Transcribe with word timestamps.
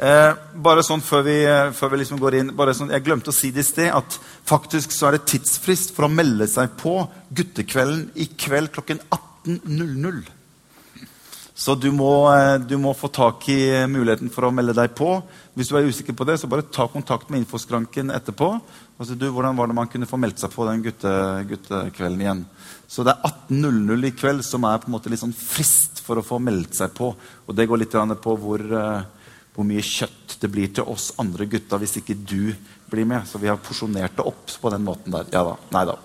Eh, 0.00 0.32
bare 0.64 0.80
sånn 0.86 1.02
før 1.04 1.26
vi, 1.26 1.36
før 1.76 1.90
vi 1.92 2.00
liksom 2.00 2.20
går 2.22 2.38
inn, 2.38 2.50
sånn, 2.72 2.92
Jeg 2.94 3.04
glemte 3.04 3.28
å 3.28 3.36
si 3.36 3.50
det 3.52 3.60
i 3.60 3.68
sted 3.68 3.90
at 3.92 4.16
faktisk 4.48 4.94
så 4.96 5.08
er 5.08 5.18
det 5.18 5.26
tidsfrist 5.28 5.92
for 5.92 6.08
å 6.08 6.12
melde 6.12 6.48
seg 6.48 6.72
på 6.80 7.02
guttekvelden 7.28 8.06
i 8.16 8.30
kveld 8.32 8.72
klokken 8.72 9.02
18.00. 9.12 10.22
Så 11.60 11.74
du 11.76 11.90
må, 11.92 12.32
eh, 12.32 12.56
du 12.56 12.78
må, 12.80 12.94
få 12.96 13.10
tak 13.12 13.44
i 13.52 13.84
muligheten 13.84 14.30
for 14.32 14.48
å 14.48 14.50
melde 14.54 14.72
deg 14.72 14.94
på. 14.96 15.18
Hvis 15.52 15.68
du 15.68 15.76
er 15.76 15.84
usikker 15.84 16.16
på 16.16 16.24
det, 16.24 16.38
så 16.40 16.48
bare 16.48 16.64
ta 16.64 16.86
kontakt 16.88 17.28
med 17.28 17.42
infoskranken 17.42 18.08
etterpå. 18.16 18.48
Og 18.96 19.04
si, 19.04 19.18
du, 19.20 19.28
hvordan 19.28 19.58
var 19.58 19.68
det 19.68 19.76
man 19.76 19.90
kunne 19.92 20.08
få 20.08 20.16
meldt 20.16 20.40
seg 20.40 20.54
på 20.54 20.64
den 20.64 20.80
gutte, 20.86 21.12
guttekvelden 21.50 22.24
igjen? 22.24 22.42
Så 22.88 23.04
det 23.04 23.12
er 23.12 23.28
18.00 23.52 24.08
i 24.08 24.14
kveld 24.16 24.46
som 24.48 24.64
er 24.64 24.80
på 24.80 24.88
en 24.88 24.96
måte 24.96 25.12
litt 25.12 25.20
sånn 25.20 25.36
frist 25.36 26.00
for 26.00 26.16
å 26.16 26.24
få 26.24 26.40
meldt 26.40 26.80
seg 26.80 26.96
på. 26.96 27.12
Og 27.44 27.52
det 27.52 27.68
går 27.68 27.84
litt 27.84 27.92
på 28.24 28.38
hvor, 28.40 28.64
eh, 28.64 29.19
hvor 29.54 29.66
mye 29.66 29.82
kjøtt 29.84 30.36
det 30.40 30.50
blir 30.52 30.70
til 30.74 30.88
oss 30.88 31.10
andre 31.20 31.46
gutta 31.50 31.78
hvis 31.80 31.98
ikke 32.00 32.16
du 32.16 32.52
blir 32.90 33.08
med. 33.08 33.26
Så 33.28 33.40
vi 33.42 33.50
har 33.50 33.60
porsjonert 33.60 34.16
det 34.16 34.26
opp 34.26 34.54
på 34.60 34.72
den 34.72 34.84
måten 34.86 35.14
der. 35.14 35.28
Ja 35.34 35.44
da. 35.46 35.56
Nei 35.74 35.86
da. 35.88 35.96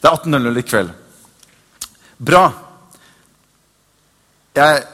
Det 0.00 0.10
er 0.10 0.22
18.00 0.22 0.60
i 0.60 0.64
kveld. 0.66 0.92
Bra. 2.16 2.44
Jeg, 4.56 4.84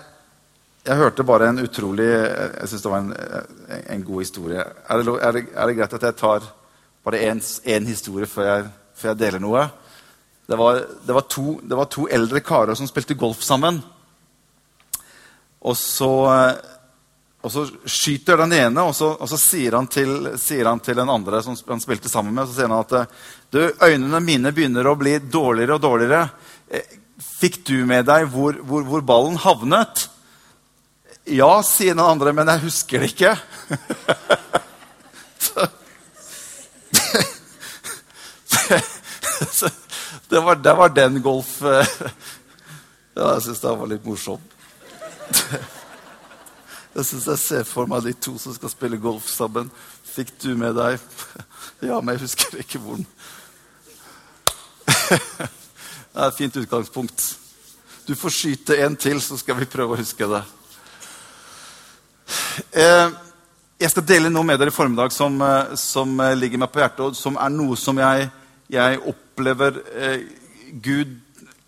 jeg, 0.83 0.99
hørte 0.99 1.23
bare 1.23 1.53
en 1.53 1.63
utrolig 1.63 2.09
Jeg 2.09 2.69
syns 2.71 2.83
det 2.83 2.91
var 2.91 3.05
en, 3.05 3.13
en, 3.79 4.05
god 4.05 4.25
historie. 4.25 4.59
Er 4.63 4.99
det, 4.99 5.15
er, 5.15 5.37
det, 5.37 5.45
er 5.55 5.71
det, 5.71 5.77
greit 5.79 5.97
at 5.99 6.07
jeg 6.09 6.19
tar 6.19 6.49
bare 7.05 7.23
én 7.31 7.87
historie 7.87 8.27
før 8.27 8.49
jeg, 8.49 8.67
før 8.99 9.13
jeg, 9.13 9.21
deler 9.21 9.43
noe? 9.43 9.65
Det 10.51 10.59
var, 10.59 10.83
det, 11.07 11.15
var 11.15 11.27
to, 11.31 11.61
det 11.63 11.79
var 11.79 11.91
to 11.91 12.09
eldre 12.11 12.43
karer 12.43 12.75
som 12.75 12.91
spilte 12.91 13.15
golf 13.19 13.45
sammen. 13.47 13.79
Og 15.63 15.79
så 15.79 16.11
og 17.43 17.51
så 17.51 17.65
skyter 17.91 18.39
den 18.45 18.53
ene, 18.55 18.85
og 18.87 18.95
så, 18.95 19.09
og 19.19 19.29
så 19.31 19.39
sier, 19.41 19.75
han 19.75 19.89
til, 19.91 20.33
sier, 20.39 20.69
han 20.71 20.81
til, 20.83 20.97
den 21.01 21.11
andre 21.11 21.43
som 21.43 21.57
han 21.69 21.83
spilte 21.83 22.11
sammen 22.11 22.35
med, 22.37 22.47
så 22.47 22.55
sier 22.55 22.71
han 22.71 22.79
at 22.79 22.93
du, 23.51 23.61
øynene 23.83 24.21
mine 24.23 24.53
begynner 24.55 24.87
å 24.87 24.95
bli 24.99 25.17
dårligere 25.19 25.75
og 25.77 25.83
dårligere. 25.83 26.23
Eh, 26.71 26.87
fikk 27.19 27.65
du 27.67 27.83
med 27.89 28.07
deg 28.07 28.29
hvor, 28.31 28.55
hvor, 28.63 28.87
hvor 28.87 29.03
ballen 29.07 29.41
havnet? 29.43 30.07
Ja, 31.27 31.63
sier 31.67 31.95
den 31.97 32.05
andre, 32.05 32.33
men 32.35 32.51
jeg 32.51 32.65
husker 32.69 33.03
det 33.03 33.11
ikke. 33.13 33.35
det, 40.29 40.41
var, 40.41 40.57
det 40.57 40.75
var 40.75 40.89
den 40.89 41.23
golf... 41.23 41.63
Ja, 43.13 43.35
jeg 43.35 43.43
syns 43.45 43.59
det 43.61 43.73
var 43.77 43.89
litt 43.91 44.07
morsomt. 44.09 44.55
Jeg 46.93 47.07
syns 47.09 47.27
jeg 47.31 47.41
ser 47.41 47.63
for 47.65 47.89
meg 47.89 48.05
de 48.05 48.13
to 48.13 48.35
som 48.41 48.53
skal 48.53 48.71
spille 48.73 49.01
golf 49.01 49.29
sammen. 49.33 49.71
Fikk 50.13 50.35
du 50.43 50.51
med 50.61 50.77
deg 50.77 50.99
Ja, 51.89 52.01
men 52.01 52.15
jeg 52.15 52.27
husker 52.27 52.59
ikke 52.61 52.81
hvor 52.83 53.01
den 53.01 53.09
Det 56.13 56.21
er 56.21 56.27
et 56.27 56.37
fint 56.37 56.57
utgangspunkt. 56.61 57.23
Du 58.05 58.13
får 58.19 58.35
skyte 58.37 58.77
en 58.85 58.97
til, 59.01 59.21
så 59.25 59.39
skal 59.41 59.57
vi 59.57 59.69
prøve 59.71 59.95
å 59.95 60.01
huske 60.01 60.27
det. 60.29 60.43
Eh, 62.77 63.15
jeg 63.81 63.91
skal 63.95 64.05
dele 64.11 64.29
noe 64.29 64.45
med 64.45 64.61
dere 64.61 64.69
i 64.69 64.77
formiddag 64.77 65.15
som, 65.17 65.41
eh, 65.41 65.73
som 65.81 66.21
ligger 66.37 66.61
meg 66.61 66.73
på 66.75 66.83
hjertet, 66.83 67.01
og 67.07 67.17
som 67.17 67.39
er 67.41 67.55
noe 67.55 67.79
som 67.81 67.97
jeg, 68.03 68.29
jeg 68.69 69.01
opplever 69.15 69.81
eh, 69.97 70.27
Gud 70.85 71.17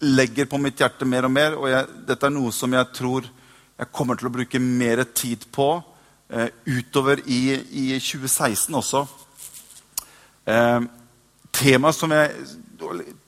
legger 0.04 0.44
på 0.50 0.60
mitt 0.60 0.76
hjerte 0.80 1.08
mer 1.08 1.24
og 1.24 1.32
mer. 1.32 1.56
Og 1.56 1.70
jeg, 1.72 1.88
dette 2.10 2.28
er 2.28 2.36
noe 2.36 2.52
som 2.52 2.76
jeg 2.76 2.92
tror 3.00 3.30
jeg 3.78 3.90
kommer 3.94 4.18
til 4.18 4.28
å 4.28 4.34
bruke 4.34 4.60
mer 4.62 5.02
tid 5.16 5.48
på 5.54 5.68
eh, 6.30 6.50
utover 6.66 7.22
i, 7.26 7.40
i, 7.54 7.86
2016 7.98 8.76
også. 8.78 9.02
Eh, 10.46 10.84
Temaet 11.54 11.96
som, 11.96 12.12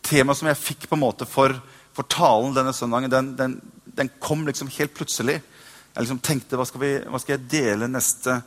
tema 0.03 0.35
som, 0.35 0.49
jeg 0.51 0.59
fikk 0.59 0.87
på 0.91 0.97
en 0.97 1.03
måte 1.03 1.27
for, 1.31 1.55
for 1.95 2.09
talen 2.11 2.55
denne 2.57 2.75
søndagen, 2.75 3.11
den, 3.11 3.33
den, 3.39 3.57
den, 3.99 4.11
kom 4.23 4.43
liksom 4.47 4.71
helt 4.79 4.95
plutselig. 4.95 5.41
Jeg 5.93 6.05
liksom 6.05 6.23
tenkte 6.23 6.59
hva 6.59 6.67
skal, 6.69 6.83
vi, 6.83 6.93
hva 7.07 7.21
skal 7.23 7.37
jeg 7.37 7.51
dele 7.53 7.91
neste, 7.91 8.41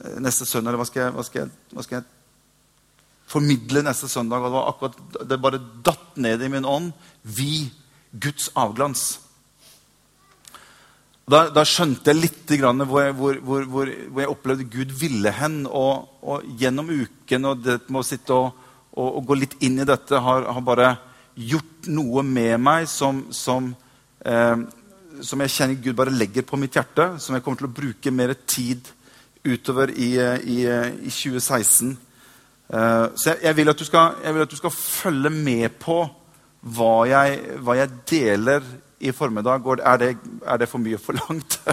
eh, 0.00 0.18
neste 0.22 0.48
søndag? 0.48 0.72
Eller 0.72 0.84
hva 0.84 0.88
skal, 0.88 1.06
jeg, 1.06 1.16
hva, 1.16 1.26
skal 1.26 1.42
jeg, 1.42 1.52
hva 1.72 1.84
skal, 1.86 2.00
jeg, 2.00 2.12
formidle 3.26 3.84
neste 3.84 4.08
søndag? 4.08 4.40
Og 4.40 4.48
det, 4.48 4.56
var 4.56 4.72
akkurat, 4.72 5.28
det 5.28 5.42
bare 5.42 5.62
datt 5.84 6.20
ned 6.22 6.44
i 6.44 6.52
min 6.56 6.68
ånd. 6.68 6.92
Vi, 7.36 7.66
Guds 8.12 8.48
avglans. 8.56 9.08
Da, 11.26 11.48
da, 11.50 11.64
skjønte 11.66 12.12
jeg 12.12 12.20
litt 12.20 12.52
hvor 12.86 13.00
jeg, 13.02 13.14
hvor, 13.18 13.38
hvor, 13.42 13.64
hvor, 13.66 13.88
jeg, 13.90 14.28
opplevde 14.30 14.68
Gud 14.70 14.92
ville 14.94 15.32
hen. 15.34 15.64
Og, 15.66 16.06
og, 16.22 16.44
gjennom 16.60 16.92
uken 16.92 17.48
og 17.50 17.64
det 17.64 17.80
med 17.88 17.98
å 17.98 18.06
sitte 18.06 18.36
og, 18.36 18.60
og, 18.94 19.08
og, 19.08 19.24
gå 19.26 19.38
litt 19.40 19.56
inn 19.66 19.80
i 19.82 19.88
dette 19.88 20.20
har, 20.22 20.46
har 20.46 20.62
bare 20.62 20.92
gjort 21.34 21.90
noe 21.90 22.22
med 22.22 22.62
meg 22.62 22.86
som, 22.86 23.24
som, 23.34 23.72
eh, 24.22 24.62
som, 25.18 25.42
jeg 25.42 25.54
kjenner 25.56 25.82
Gud 25.82 25.98
bare 25.98 26.14
legger 26.14 26.46
på 26.46 26.60
mitt 26.62 26.78
hjerte. 26.78 27.16
Som 27.18 27.34
jeg 27.34 27.42
kommer 27.42 27.64
til 27.64 27.70
å 27.72 27.76
bruke 27.80 28.14
mer 28.14 28.36
tid 28.46 28.86
utover 29.42 29.90
i, 29.90 30.12
i, 30.46 30.62
i 30.62 31.10
2016. 31.10 31.90
Eh, 32.70 33.04
så 33.18 33.32
jeg, 33.32 33.42
jeg, 33.48 33.58
vil 33.58 33.74
skal, 33.82 34.22
jeg, 34.22 34.38
vil 34.38 34.46
at 34.46 34.54
du 34.54 34.60
skal, 34.62 34.78
følge 34.78 35.34
med 35.34 35.74
på 35.82 36.04
hva 36.78 36.96
jeg, 37.10 37.58
hva 37.66 37.80
jeg 37.82 38.02
deler 38.14 38.74
i 38.98 39.12
formiddag. 39.12 39.66
Er 39.84 40.00
det, 40.00 40.10
er 40.46 40.58
det 40.60 40.68
for 40.70 40.82
mye 40.82 40.98
forlangt? 41.00 41.58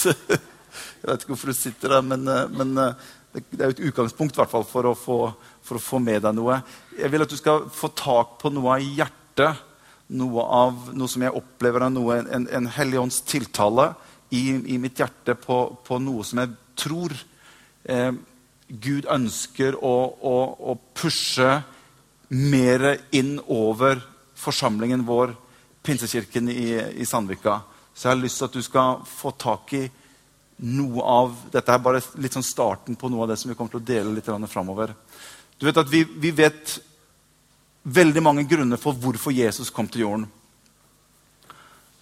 jeg 0.00 1.06
vet 1.06 1.22
ikke 1.22 1.32
hvorfor 1.32 1.52
du 1.52 1.56
sitter 1.56 1.96
der, 1.96 2.04
men, 2.04 2.26
eh, 2.28 2.50
men 2.50 2.76
eh, 2.78 3.08
det 3.32 3.60
er 3.60 3.70
jo 3.70 3.76
et 3.76 3.88
utgangspunkt 3.90 4.38
hvert 4.38 4.50
fall, 4.50 4.66
for, 4.66 4.90
å 4.90 4.96
få, 4.98 5.18
for 5.62 5.78
å 5.78 5.82
få 5.82 6.00
med 6.02 6.24
deg 6.26 6.34
noe. 6.36 6.60
Jeg 6.98 7.12
vil 7.12 7.24
at 7.24 7.30
du 7.30 7.38
skal 7.38 7.68
få 7.72 7.92
tak 7.94 8.38
på 8.42 8.50
noe 8.52 8.78
av 8.78 8.86
hjertet. 8.86 9.66
Noe, 10.10 10.42
av, 10.42 10.88
noe 10.98 11.06
som 11.06 11.22
jeg 11.22 11.38
opplever 11.38 11.84
er 11.86 11.92
noe, 11.94 12.16
en, 12.34 12.48
en 12.50 12.66
helligånds 12.74 13.20
tiltale 13.30 13.92
i, 14.34 14.56
i, 14.74 14.78
mitt 14.82 14.98
hjerte 14.98 15.36
på, 15.38 15.60
på, 15.86 16.00
noe 16.02 16.26
som 16.26 16.40
jeg 16.42 16.50
tror 16.78 17.14
eh, 17.86 18.10
Gud 18.66 19.06
ønsker 19.10 19.78
å, 19.78 19.94
å, 20.18 20.34
å 20.72 20.74
pushe 20.98 21.60
mer 22.34 22.88
inn 23.14 23.36
over 23.46 24.02
forsamlingen 24.38 25.06
vår 25.06 25.36
Pinsekirken 25.82 26.48
i, 26.48 26.74
i, 27.00 27.06
Sandvika. 27.06 27.60
Så 27.94 28.08
jeg 28.08 28.14
har 28.14 28.22
lyst 28.22 28.38
til 28.38 28.48
at 28.48 28.56
du 28.56 28.62
skal 28.62 29.00
få 29.08 29.32
tak 29.38 29.72
i 29.78 29.84
noe 30.60 31.04
av 31.08 31.36
Dette 31.52 31.72
er 31.72 31.80
bare 31.80 32.02
litt 32.20 32.34
sånn 32.36 32.44
starten 32.44 32.96
på 33.00 33.08
noe 33.08 33.24
av 33.24 33.30
det 33.30 33.38
som 33.40 33.48
vi 33.48 33.56
kommer 33.56 33.72
til 33.72 33.80
å 33.80 33.88
dele 33.92 34.12
litt 34.12 34.28
framover. 34.52 34.92
Du 35.56 35.66
vet 35.66 35.80
at 35.80 35.88
vi, 35.88 36.02
vi, 36.04 36.30
vet 36.36 36.76
veldig 37.82 38.22
mange 38.22 38.44
grunner 38.48 38.80
for 38.80 38.92
hvorfor 38.92 39.32
Jesus 39.32 39.72
kom 39.72 39.88
til 39.88 40.04
jorden. 40.04 40.26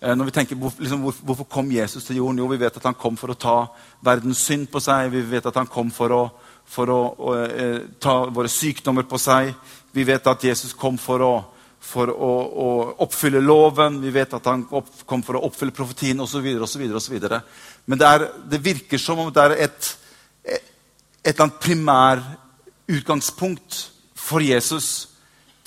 Eh, 0.00 0.14
når 0.14 0.28
vi 0.28 0.34
tenker, 0.34 0.58
liksom, 0.78 1.06
Hvorfor 1.22 1.44
kom 1.44 1.70
Jesus 1.72 2.04
til 2.04 2.16
jorden? 2.16 2.38
Jo, 2.38 2.46
Vi 2.46 2.60
vet 2.60 2.76
at 2.76 2.84
han 2.84 2.94
kom 2.94 3.16
for 3.16 3.30
å 3.30 3.38
ta 3.38 3.66
verdens 4.02 4.42
synd 4.42 4.70
på 4.70 4.80
seg. 4.80 5.10
Vi 5.10 5.22
vet 5.22 5.46
at 5.46 5.54
han 5.54 5.66
kom 5.66 5.90
for 5.90 6.14
å, 6.14 6.22
for 6.66 6.90
å, 6.90 7.00
å 7.18 7.34
eh, 7.46 7.80
ta 8.00 8.24
våre 8.26 8.48
sykdommer 8.48 9.06
på 9.06 9.18
seg. 9.18 9.54
Vi 9.92 10.04
vet 10.04 10.26
at 10.26 10.44
Jesus 10.44 10.74
kom 10.74 10.98
for 10.98 11.22
å 11.22 11.32
for 11.80 12.10
å, 12.10 12.32
å, 12.64 12.94
oppfylle 13.04 13.40
loven. 13.40 14.00
Vi 14.02 14.10
vet 14.14 14.34
at 14.36 14.46
han 14.50 14.64
kom 14.68 15.22
for 15.24 15.36
å 15.38 15.44
oppfylle 15.48 15.72
profetien 15.74 16.20
osv. 16.20 16.44
Men 16.44 17.98
det, 17.98 18.06
er, 18.06 18.20
det, 18.50 18.64
virker 18.64 18.98
som 19.00 19.18
om 19.22 19.32
det 19.32 19.42
er 19.44 19.52
et, 19.68 19.98
et 20.44 21.32
eller 21.32 21.44
annet 21.46 21.64
primærutgangspunkt 21.64 23.70
for 24.18 24.40
Jesus 24.44 25.08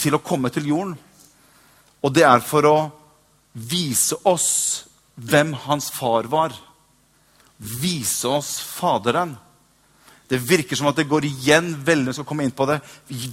til 0.01 0.13
å 0.17 0.25
komme 0.25 0.49
til 0.53 0.67
jorden. 0.71 0.95
Og 2.01 2.09
det 2.13 2.25
er 2.25 2.41
for 2.45 2.65
å 2.65 2.77
vise 3.53 4.17
oss 4.25 4.49
hvem 5.15 5.53
hans 5.67 5.91
far 5.93 6.29
var. 6.31 6.55
Vise 7.57 8.29
oss 8.29 8.59
Faderen. 8.65 9.35
Det 10.31 10.37
virker 10.39 10.79
som 10.79 10.87
at 10.87 10.95
det 10.95 11.09
går 11.11 11.25
igjen 11.27 11.73
veldig, 11.83 12.13
skal 12.15 12.25
komme 12.27 12.45
inn 12.47 12.53
på 12.55 12.63
det, 12.69 12.77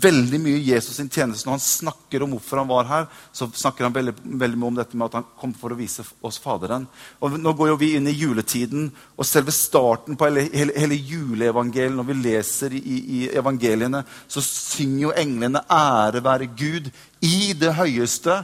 veldig 0.02 0.40
mye 0.42 0.56
i 0.58 0.72
Jesus 0.72 0.96
sin 0.98 1.06
tjeneste. 1.06 1.46
Når 1.46 1.54
han 1.54 1.62
snakker 1.62 2.24
om 2.24 2.32
hvorfor 2.34 2.58
han 2.58 2.70
var 2.70 2.88
her, 2.88 3.06
så 3.30 3.46
snakker 3.54 3.86
han 3.86 3.94
veldig, 3.94 4.16
veldig 4.42 4.58
mye 4.58 4.72
om 4.72 4.80
dette 4.80 4.98
med 4.98 5.06
at 5.06 5.14
han 5.20 5.28
kom 5.38 5.52
for 5.54 5.70
å 5.70 5.78
vise 5.78 6.02
oss 6.26 6.40
Faderen. 6.42 6.88
Og 7.22 7.38
Nå 7.38 7.54
går 7.54 7.70
jo 7.70 7.78
vi 7.78 7.92
inn 7.94 8.10
i 8.10 8.16
juletiden, 8.18 8.90
og 9.14 9.30
selve 9.30 9.54
starten 9.54 10.18
på 10.18 10.26
hele, 10.26 10.48
hele, 10.50 10.74
hele 10.74 10.98
juleevangeliet 10.98 11.94
Når 11.94 12.10
vi 12.10 12.20
leser 12.24 12.74
i, 12.74 12.98
i, 12.98 13.22
evangeliene, 13.30 14.02
så 14.26 14.42
synger 14.42 15.02
jo 15.06 15.16
englene 15.22 15.62
'Ære 15.70 16.26
være 16.26 16.50
Gud' 16.50 16.92
i 17.22 17.52
det 17.54 17.76
høyeste. 17.78 18.42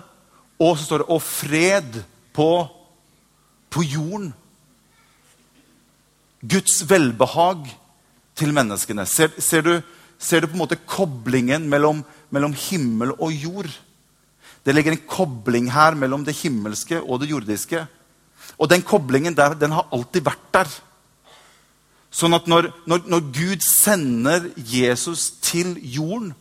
Og 0.63 0.79
så 0.79 0.85
står 0.85 1.03
det 1.03 1.11
'og 1.11 1.23
fred 1.23 2.03
på, 2.33 2.69
på 3.71 3.83
jorden'. 3.83 4.35
Guds 6.47 6.85
velbehag 6.87 7.81
til 8.37 8.55
menneskene. 8.55 9.07
Ser, 9.07 9.33
ser, 9.39 9.65
du, 9.65 9.75
ser, 10.19 10.43
du, 10.43 10.51
på 10.51 10.57
en 10.57 10.65
måte 10.65 10.81
koblingen 10.87 11.69
mellom, 11.71 12.03
mellom, 12.35 12.55
himmel 12.67 13.15
og 13.19 13.33
jord? 13.33 13.71
Det 14.65 14.75
ligger 14.75 14.95
en 14.95 15.07
kobling 15.09 15.71
her 15.73 15.97
mellom 15.99 16.25
det 16.25 16.37
himmelske 16.41 17.01
og 17.03 17.21
det 17.23 17.31
jordiske. 17.31 17.85
Og 18.59 18.71
den 18.71 18.83
koblingen 18.83 19.37
der, 19.37 19.57
den 19.59 19.75
har 19.77 19.89
alltid 19.93 20.25
vært 20.27 20.49
der. 20.55 20.71
Sånn 22.15 22.37
at 22.37 22.47
når, 22.47 22.71
når, 22.87 23.07
når 23.11 23.29
Gud 23.35 23.65
sender 23.67 24.49
Jesus 24.57 25.33
til 25.43 25.75
jorden, 25.83 26.33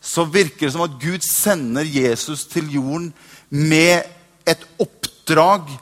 så 0.00 0.22
virker 0.30 0.68
det 0.68 0.74
som 0.76 0.84
at 0.86 0.94
Gud 1.02 1.24
sender 1.26 1.82
Jesus 1.82 2.44
til 2.46 2.68
jorden 2.70 3.10
med 3.50 4.06
et 4.46 4.62
oppdrag 4.78 5.72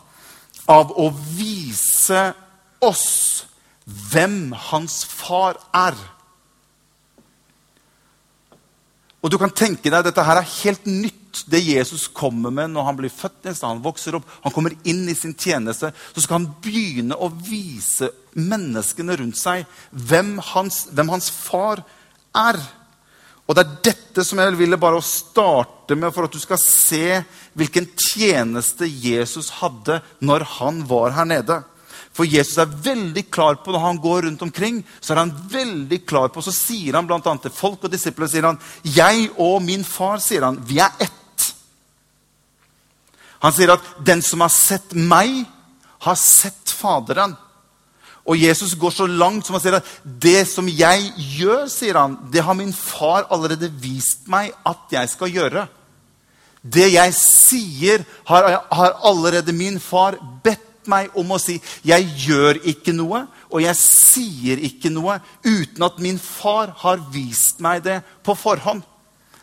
av 0.66 0.94
å 0.96 1.10
vise 1.36 2.22
oss 2.82 3.44
hvem 3.86 4.50
hans 4.70 5.04
far 5.06 5.58
er. 5.74 5.96
Og 9.22 9.32
du 9.32 9.38
kan 9.40 9.50
tenke 9.50 9.90
deg, 9.90 10.04
Dette 10.06 10.22
her 10.22 10.38
er 10.38 10.54
helt 10.62 10.84
nytt, 10.86 11.42
det 11.50 11.60
Jesus 11.60 12.06
kommer 12.08 12.52
med 12.54 12.70
når 12.72 12.86
han 12.86 12.98
blir 12.98 13.12
født. 13.12 13.48
Han 13.60 13.82
vokser 13.84 14.16
opp, 14.16 14.28
han 14.44 14.54
kommer 14.54 14.74
inn 14.88 15.04
i 15.10 15.16
sin 15.18 15.34
tjeneste. 15.34 15.90
Så 16.14 16.22
skal 16.22 16.38
han 16.38 16.48
begynne 16.62 17.18
å 17.18 17.28
vise 17.28 18.12
menneskene 18.36 19.18
rundt 19.18 19.38
seg 19.40 19.66
hvem 19.90 20.36
hans, 20.52 20.86
hvem 20.94 21.10
hans 21.12 21.28
far 21.34 21.82
er. 22.36 22.60
Og 23.46 23.54
det 23.54 23.62
er 23.62 23.76
dette 23.90 24.24
som 24.26 24.40
jeg 24.42 24.56
ville 24.58 24.78
bare 24.80 25.02
starte 25.04 25.98
med, 25.98 26.10
for 26.14 26.26
at 26.26 26.34
du 26.34 26.40
skal 26.42 26.58
se 26.62 27.20
hvilken 27.58 27.86
tjeneste 27.94 28.88
Jesus 28.88 29.52
hadde 29.60 30.00
når 30.24 30.46
han 30.56 30.82
var 30.88 31.14
her 31.18 31.28
nede. 31.28 31.60
For 32.16 32.24
Jesus 32.24 32.56
er 32.62 32.70
veldig 32.70 33.26
klar 33.28 33.58
på 33.60 33.74
når 33.74 33.82
han 33.82 33.98
går 34.00 34.22
rundt 34.24 34.42
omkring, 34.46 34.80
så 35.04 35.12
er 35.12 35.20
han 35.20 35.34
veldig 35.52 35.98
klar 36.08 36.30
på, 36.32 36.40
så 36.40 36.54
sier 36.54 36.96
han 36.96 37.08
bl.a. 37.08 37.20
til 37.20 37.52
folk 37.52 37.84
og 37.84 37.92
disipler 37.92 38.30
sier 38.30 38.48
han, 38.48 38.60
'Jeg 38.82 39.30
og 39.36 39.60
min 39.62 39.84
far', 39.84 40.22
sier 40.24 40.44
han, 40.44 40.56
'vi 40.56 40.78
er 40.80 40.92
ett'. 40.98 41.52
Han 43.44 43.52
sier 43.52 43.72
at 43.72 43.84
'den 44.00 44.22
som 44.22 44.40
har 44.40 44.48
sett 44.48 44.94
meg, 44.94 45.44
har 46.00 46.14
sett 46.14 46.72
Faderen'. 46.72 47.36
Og 48.26 48.38
Jesus 48.38 48.74
går 48.74 48.90
så 48.90 49.06
langt 49.06 49.46
som 49.46 49.54
han 49.54 49.60
sier 49.60 49.76
at 49.76 49.86
'det 50.04 50.48
som 50.48 50.68
jeg 50.68 51.12
gjør', 51.16 51.68
sier 51.68 51.98
han, 51.98 52.16
'det 52.32 52.42
har 52.42 52.54
min 52.54 52.72
far 52.72 53.26
allerede 53.30 53.68
vist 53.70 54.26
meg 54.26 54.52
at 54.64 54.88
jeg 54.90 55.08
skal 55.08 55.28
gjøre'. 55.28 55.68
Det 56.64 56.92
jeg 56.92 57.14
sier, 57.14 58.04
har, 58.26 58.64
har 58.72 58.98
allerede 59.04 59.52
min 59.52 59.78
far 59.80 60.16
bedt 60.42 60.65
meg 60.86 61.10
om 61.14 61.30
å 61.32 61.38
si 61.40 61.60
'Jeg 61.84 62.04
gjør 62.26 62.60
ikke 62.64 62.92
noe, 62.92 63.26
og 63.50 63.60
jeg 63.62 63.76
sier 63.76 64.58
ikke 64.58 64.90
noe' 64.90 65.20
uten 65.44 65.82
at 65.82 65.98
min 65.98 66.18
far 66.18 66.74
har 66.76 66.96
vist 67.12 67.60
meg 67.60 67.82
det 67.82 68.02
på 68.22 68.34
forhånd. 68.34 68.82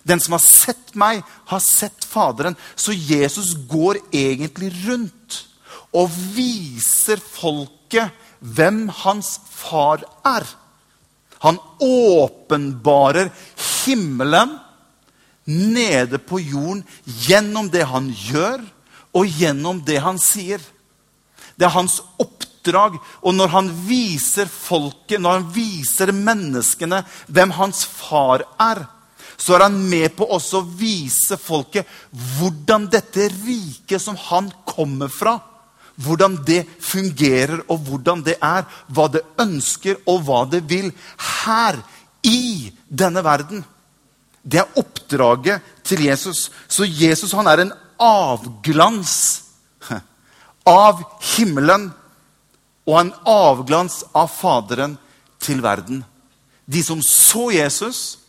Den 0.06 0.20
som 0.20 0.34
har 0.34 0.44
sett 0.44 0.96
meg, 0.96 1.24
har 1.46 1.60
sett 1.60 2.04
Faderen. 2.04 2.58
Så 2.76 2.92
Jesus 2.92 3.56
går 3.68 3.98
egentlig 4.12 4.74
rundt 4.86 5.46
og 5.94 6.12
viser 6.36 7.18
folket 7.18 8.12
hvem 8.40 8.90
hans 8.90 9.40
far 9.50 10.04
er. 10.26 10.44
Han 11.44 11.60
åpenbarer 11.80 13.32
himmelen 13.86 14.58
nede 15.46 16.20
på 16.24 16.40
jorden 16.40 16.84
gjennom 17.04 17.68
det 17.72 17.84
han 17.90 18.08
gjør, 18.12 18.64
og 19.14 19.28
gjennom 19.40 19.82
det 19.86 20.00
han 20.02 20.18
sier. 20.18 20.62
Det 21.56 21.68
er 21.68 21.76
hans 21.76 22.00
oppdrag. 22.22 22.98
Og 23.22 23.36
når 23.36 23.54
han 23.54 23.70
viser 23.88 24.50
folket, 24.50 25.22
når 25.22 25.40
han 25.40 25.48
viser 25.56 26.14
menneskene 26.16 27.04
hvem 27.28 27.56
hans 27.60 27.86
far 27.86 28.46
er, 28.62 28.86
så 29.38 29.56
er 29.56 29.66
han 29.66 29.80
med 29.90 30.14
på 30.16 30.28
også 30.30 30.62
å 30.62 30.68
vise 30.78 31.38
folket 31.42 31.90
hvordan 32.38 32.86
dette 32.92 33.28
riket 33.34 34.02
som 34.02 34.16
han 34.30 34.52
kommer 34.70 35.10
fra, 35.12 35.40
hvordan 36.02 36.40
det 36.46 36.64
fungerer, 36.82 37.60
og 37.68 37.84
hvordan 37.86 38.24
det 38.26 38.38
er. 38.42 38.66
Hva 38.90 39.10
det 39.14 39.22
ønsker, 39.42 40.00
og 40.10 40.24
hva 40.26 40.44
det 40.50 40.64
vil 40.70 40.90
her 41.44 41.78
i 42.26 42.72
denne 42.88 43.24
verden. 43.26 43.64
Det 44.44 44.64
er 44.64 44.80
oppdraget 44.80 45.62
til 45.86 46.06
Jesus. 46.08 46.50
Så 46.68 46.88
Jesus 46.88 47.36
han 47.38 47.48
er 47.48 47.64
en 47.64 47.74
avglans 48.02 49.43
av 50.68 51.02
himmelen 51.36 51.90
og 52.88 52.98
en 53.00 53.14
avglans 53.30 54.02
av 54.16 54.32
Faderen 54.32 54.98
til 55.44 55.62
verden. 55.64 56.04
De 56.66 56.84
som 56.84 57.02
så 57.04 57.50
Jesus, 57.52 58.20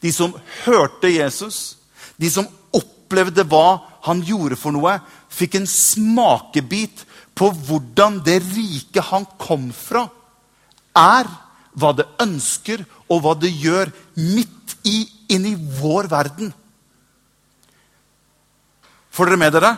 de 0.00 0.12
som 0.12 0.34
hørte 0.64 1.12
Jesus, 1.12 1.76
de 2.20 2.30
som 2.32 2.48
opplevde 2.76 3.44
hva 3.48 3.80
han 4.06 4.22
gjorde 4.24 4.56
for 4.60 4.76
noe, 4.76 4.98
fikk 5.32 5.58
en 5.60 5.68
smakebit 5.68 7.04
på 7.36 7.50
hvordan 7.66 8.20
det 8.24 8.40
riket 8.44 9.08
han 9.12 9.26
kom 9.40 9.70
fra, 9.76 10.06
er, 10.96 11.28
hva 11.72 11.92
det 11.96 12.08
ønsker, 12.20 12.82
og 13.08 13.22
hva 13.24 13.36
det 13.38 13.52
gjør 13.52 13.92
midt 14.16 14.74
i, 14.86 15.04
inni 15.32 15.54
vår 15.80 16.08
verden. 16.10 16.50
Får 19.10 19.30
dere 19.30 19.40
med 19.40 19.54
dere? 19.56 19.72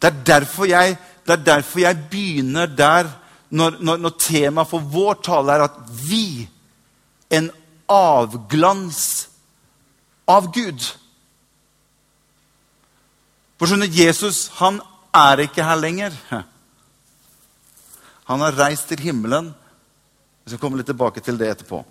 Det 0.00 0.08
er 0.08 0.22
derfor 0.26 0.64
jeg, 0.64 0.96
er 1.26 1.36
derfor 1.36 1.80
jeg 1.80 1.98
begynner 2.10 2.66
der 2.66 3.10
når, 3.50 3.76
når, 3.80 3.96
når 3.96 4.14
temaet 4.18 4.70
for 4.70 4.78
vår 4.92 5.20
tale 5.26 5.52
er 5.52 5.66
at 5.66 5.76
vi, 6.06 6.48
en 7.30 7.50
avglans 7.90 9.02
av 10.30 10.48
Gud 10.54 10.86
For 13.58 13.68
skjønner, 13.68 13.90
Jesus 13.92 14.46
han 14.56 14.78
er 15.12 15.42
ikke 15.44 15.64
her 15.66 15.76
lenger. 15.76 16.14
Han 18.30 18.40
har 18.40 18.56
reist 18.56 18.86
til 18.88 19.02
himmelen. 19.04 19.50
Vi 20.44 20.52
skal 20.52 20.60
komme 20.62 20.78
litt 20.78 20.88
tilbake 20.88 21.20
til 21.20 21.36
det 21.36 21.50
etterpå. 21.50 21.82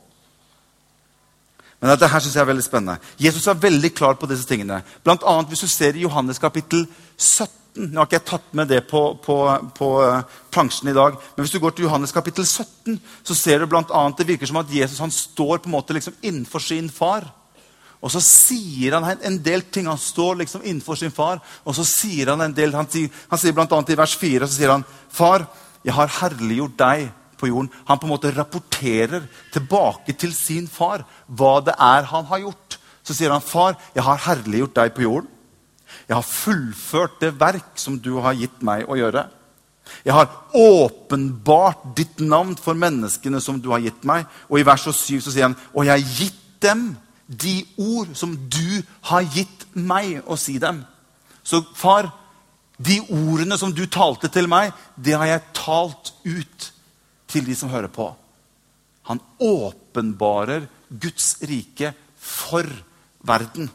Men 1.79 1.91
dette 1.91 2.09
her 2.09 2.23
synes 2.23 2.35
jeg 2.35 2.41
er 2.41 2.49
veldig 2.49 2.65
spennende. 2.65 3.11
Jesus 3.21 3.45
er 3.47 3.59
veldig 3.59 3.91
klar 3.93 4.17
på 4.17 4.27
disse 4.31 4.47
tingene. 4.49 4.81
Blant 5.03 5.23
annet 5.27 5.51
hvis 5.51 5.61
du 5.61 5.69
ser 5.69 5.99
i 5.99 6.07
Johannes 6.07 6.41
kapittel 6.41 6.87
17 7.19 7.58
17 7.75 7.89
Nå 7.93 7.99
har 7.99 8.07
ikke 8.07 8.17
jeg 8.17 8.27
tatt 8.27 8.53
med 8.57 8.67
det 8.67 8.79
på, 8.89 9.01
på, 9.23 9.35
på 9.77 9.89
eh, 10.03 10.37
plansjen 10.51 10.89
i 10.89 10.95
dag. 10.95 11.15
Men 11.35 11.45
hvis 11.45 11.53
du 11.53 11.59
går 11.61 11.75
til 11.77 11.85
Johannes 11.85 12.11
kapittel 12.11 12.45
17, 12.45 12.97
så 13.23 13.35
ser 13.37 13.59
du 13.59 13.69
blant 13.69 13.91
annet, 13.91 14.17
det 14.17 14.27
virker 14.27 14.49
som 14.49 14.59
at 14.61 14.71
Jesus 14.73 14.99
han 14.99 15.13
står 15.13 15.61
på 15.61 15.69
en 15.69 15.75
måte 15.77 15.95
liksom 15.95 16.17
innenfor 16.21 16.63
sin 16.63 16.89
far. 16.89 17.29
Og 17.99 18.11
så 18.13 18.21
sier 18.23 18.95
han 18.95 19.07
en 19.27 19.39
del 19.43 19.65
ting. 19.67 19.89
Han 19.89 19.99
står 19.99 20.41
liksom 20.41 20.63
innenfor 20.63 20.99
sin 20.99 21.11
far. 21.11 21.41
Og 21.67 21.75
så 21.75 21.85
sier 21.87 22.31
han 22.31 22.41
en 22.45 22.55
del, 22.55 22.73
han 22.75 22.87
sier, 22.89 23.11
han 23.29 23.41
sier 23.41 23.57
annet 23.59 23.93
i 23.93 23.99
vers 23.99 24.15
4 24.17 24.47
så 24.47 24.55
sier 24.55 24.71
han, 24.71 24.85
'Far, 25.09 25.47
jeg 25.83 25.93
har 25.93 26.07
herliggjort 26.21 26.77
deg 26.79 27.09
på 27.39 27.47
jorden.' 27.47 27.71
Han 27.87 27.99
på 27.99 28.07
en 28.07 28.13
måte 28.13 28.31
rapporterer 28.35 29.27
tilbake 29.51 30.15
til 30.15 30.33
sin 30.33 30.67
far 30.67 31.03
hva 31.27 31.59
det 31.63 31.75
er 31.75 32.07
han 32.07 32.25
har 32.25 32.39
gjort. 32.39 32.79
Så 33.03 33.13
sier 33.13 33.31
han, 33.31 33.43
'Far, 33.43 33.75
jeg 33.95 34.03
har 34.03 34.25
herliggjort 34.27 34.75
deg 34.75 34.95
på 34.95 35.03
jorden.' 35.03 35.38
Jeg 36.09 36.17
har 36.17 36.25
fullført 36.25 37.19
det 37.21 37.35
verk 37.37 37.75
som 37.77 37.99
du 38.01 38.15
har 38.23 38.33
gitt 38.37 38.63
meg 38.65 38.89
å 38.89 38.97
gjøre. 38.97 39.27
Jeg 40.05 40.13
har 40.13 40.29
åpenbart 40.57 41.83
ditt 41.97 42.21
navn 42.21 42.55
for 42.57 42.77
menneskene 42.77 43.41
som 43.41 43.59
du 43.61 43.69
har 43.73 43.83
gitt 43.83 44.05
meg. 44.09 44.25
Og 44.49 44.59
i 44.61 44.65
vers 44.65 44.87
7 44.89 45.21
så 45.21 45.33
sier 45.33 45.47
han, 45.47 45.57
og 45.73 45.85
jeg 45.85 45.93
har 45.93 46.17
gitt 46.17 46.41
dem 46.65 46.83
de 47.29 47.61
ord 47.77 48.15
som 48.17 48.33
du 48.49 48.81
har 49.11 49.27
gitt 49.35 49.67
meg 49.77 50.25
å 50.25 50.37
si 50.39 50.57
dem. 50.61 50.81
Så 51.45 51.61
far, 51.77 52.09
de 52.77 52.99
ordene 53.05 53.57
som 53.59 53.73
du 53.75 53.85
talte 53.91 54.31
til 54.33 54.49
meg, 54.49 54.73
det 54.95 55.17
har 55.17 55.29
jeg 55.29 55.53
talt 55.57 56.13
ut 56.25 56.69
til 57.29 57.45
de 57.45 57.57
som 57.57 57.69
hører 57.69 57.91
på. 57.93 58.09
Han 59.09 59.21
åpenbarer 59.41 60.65
Guds 60.89 61.35
rike 61.45 61.93
for 62.17 62.65
verden. 63.25 63.69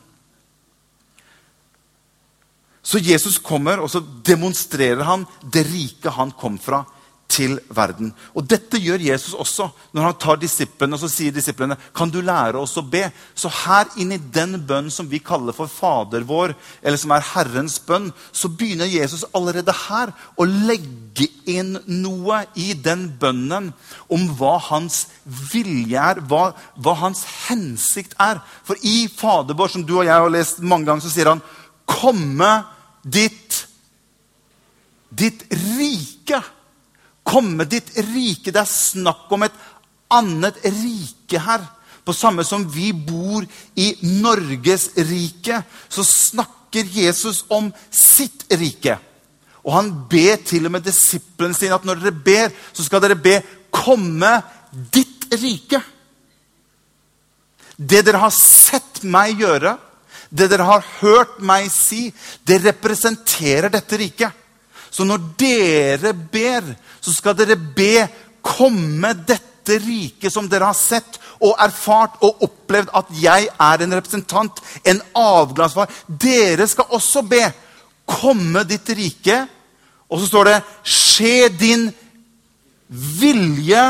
Så 2.85 3.01
Jesus 3.01 3.39
kommer, 3.41 3.81
og 3.81 3.89
så 3.91 4.03
demonstrerer 4.27 5.03
han 5.09 5.25
det 5.41 5.65
rike 5.71 6.13
han 6.13 6.35
kom 6.37 6.59
fra, 6.61 6.85
til 7.35 7.57
verden. 7.73 8.11
Og 8.37 8.45
Dette 8.47 8.79
gjør 8.79 9.03
Jesus 9.03 9.35
også 9.35 9.69
når 9.95 10.05
han 10.07 10.19
tar 10.21 10.39
disiplene 10.41 10.95
og 10.95 11.01
så 11.03 11.09
sier 11.11 11.35
disiplene, 11.35 11.77
kan 11.97 12.11
du 12.13 12.21
lære 12.23 12.61
oss 12.61 12.77
å 12.79 12.85
be. 12.87 13.07
Så 13.35 13.51
her 13.65 13.89
inni 14.01 14.19
den 14.19 14.59
bønnen 14.61 14.93
som 14.93 15.09
vi 15.11 15.23
kaller 15.25 15.57
for 15.57 15.71
Fader 15.71 16.27
vår, 16.29 16.55
eller 16.83 17.01
som 17.01 17.15
er 17.17 17.25
Herrens 17.33 17.79
bønn, 17.87 18.11
så 18.31 18.51
begynner 18.53 18.91
Jesus 18.91 19.25
allerede 19.33 19.75
her 19.87 20.13
å 20.37 20.47
legge 20.47 21.31
inn 21.51 21.79
noe 21.89 22.45
i 22.61 22.73
den 22.77 23.09
bønnen 23.21 23.73
om 24.13 24.29
hva 24.39 24.57
hans 24.69 25.07
vilje 25.25 26.01
er, 26.01 26.21
hva, 26.29 26.51
hva 26.77 26.97
hans 27.07 27.25
hensikt 27.49 28.17
er. 28.23 28.43
For 28.67 28.79
i 28.85 29.09
Fader 29.09 29.57
vår, 29.59 29.75
som 29.75 29.87
du 29.87 29.97
og 29.99 30.07
jeg 30.07 30.15
har 30.15 30.33
lest 30.33 30.63
mange 30.63 30.91
ganger, 30.91 31.07
så 31.07 31.15
sier 31.17 31.33
han 31.33 31.45
komme 31.89 32.53
ditt, 33.05 33.67
ditt 35.09 35.45
rike. 35.77 36.41
Komme 37.25 37.65
ditt 37.69 37.95
rike. 37.97 38.53
Det 38.53 38.61
er 38.61 38.69
snakk 38.69 39.31
om 39.33 39.47
et 39.47 39.63
annet 40.13 40.61
rike 40.65 41.41
her. 41.41 41.65
På 42.05 42.13
samme 42.13 42.45
som 42.45 42.67
vi 42.69 42.91
bor 42.93 43.47
i 43.81 43.95
Norges 44.21 44.91
rike, 45.09 45.63
så 45.89 46.05
snakker 46.05 46.85
Jesus 46.93 47.45
om 47.49 47.71
sitt 47.91 48.45
rike. 48.53 48.99
Og 49.65 49.73
han 49.73 49.91
ber 50.11 50.43
til 50.45 50.69
og 50.69 50.75
med 50.75 50.85
disiplene 50.85 51.57
sine 51.57 51.79
at 51.79 51.87
når 51.89 52.03
dere 52.03 52.25
ber, 52.27 52.53
så 52.77 52.85
skal 52.85 53.01
dere 53.01 53.17
be 53.17 53.39
komme 53.73 54.37
ditt 54.93 55.25
rike. 55.41 55.81
Det 57.75 58.05
dere 58.07 58.21
har 58.23 58.35
sett 58.37 59.03
meg 59.09 59.41
gjøre, 59.41 59.79
det 60.35 60.49
dere 60.51 60.67
har 60.67 60.87
hørt 60.99 61.39
meg 61.47 61.69
si, 61.71 62.09
det 62.43 62.59
representerer 62.65 63.71
dette 63.71 63.99
riket. 64.01 64.33
Så 64.91 65.07
når 65.07 65.23
dere 65.39 66.11
ber, 66.15 66.67
så 67.03 67.15
skal 67.15 67.37
dere 67.39 67.57
be 67.57 68.07
komme 68.45 69.13
dette 69.27 69.79
riket 69.81 70.35
som 70.35 70.49
dere 70.51 70.69
har 70.69 70.77
sett 70.77 71.21
og 71.45 71.55
erfart 71.63 72.19
og 72.27 72.43
opplevd 72.47 72.91
at 72.99 73.15
jeg 73.19 73.49
er 73.49 73.85
en 73.85 73.97
representant, 73.97 74.59
en 74.85 75.01
avglansfar. 75.19 75.91
Dere 76.07 76.67
skal 76.71 76.91
også 76.95 77.25
be 77.31 77.43
komme 78.07 78.67
ditt 78.69 78.91
rike. 78.99 79.39
Og 80.11 80.21
så 80.21 80.31
står 80.31 80.51
det 80.51 80.59
skje 80.83 81.49
din 81.63 81.89
vilje 82.89 83.87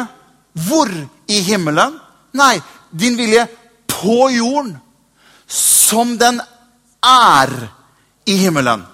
hvor 0.68 0.92
i 1.26 1.40
himmelen? 1.48 1.96
Nei, 2.36 2.54
din 2.92 3.16
vilje 3.18 3.48
på 3.90 4.28
jorden 4.34 4.76
som 5.46 6.16
den 6.18 6.40
er 7.04 7.52
i 8.26 8.36
himmelen. 8.40 8.84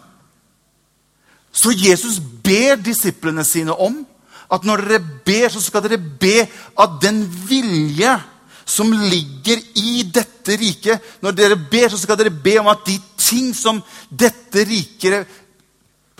Så 1.52 1.73
Jesus 1.75 2.19
ber 2.21 2.80
disiplene 2.83 3.45
sine 3.45 3.75
om 3.75 4.02
at 4.50 4.66
når 4.66 4.83
dere 4.87 5.00
ber, 5.26 5.49
så 5.50 5.62
skal 5.62 5.85
dere 5.85 5.99
be 5.99 6.42
at 6.78 6.99
den 7.02 7.23
vilje 7.49 8.16
som 8.71 8.92
ligger 8.92 9.59
i 9.83 10.04
dette 10.07 10.54
riket 10.59 11.19
Når 11.23 11.35
dere 11.35 11.57
ber, 11.71 11.88
så 11.90 11.99
skal 11.99 12.19
dere 12.19 12.30
be 12.30 12.57
om 12.61 12.69
at 12.71 12.85
de 12.87 12.97
ting 13.19 13.50
som 13.57 13.80
dette 14.11 14.64
riket 14.66 15.26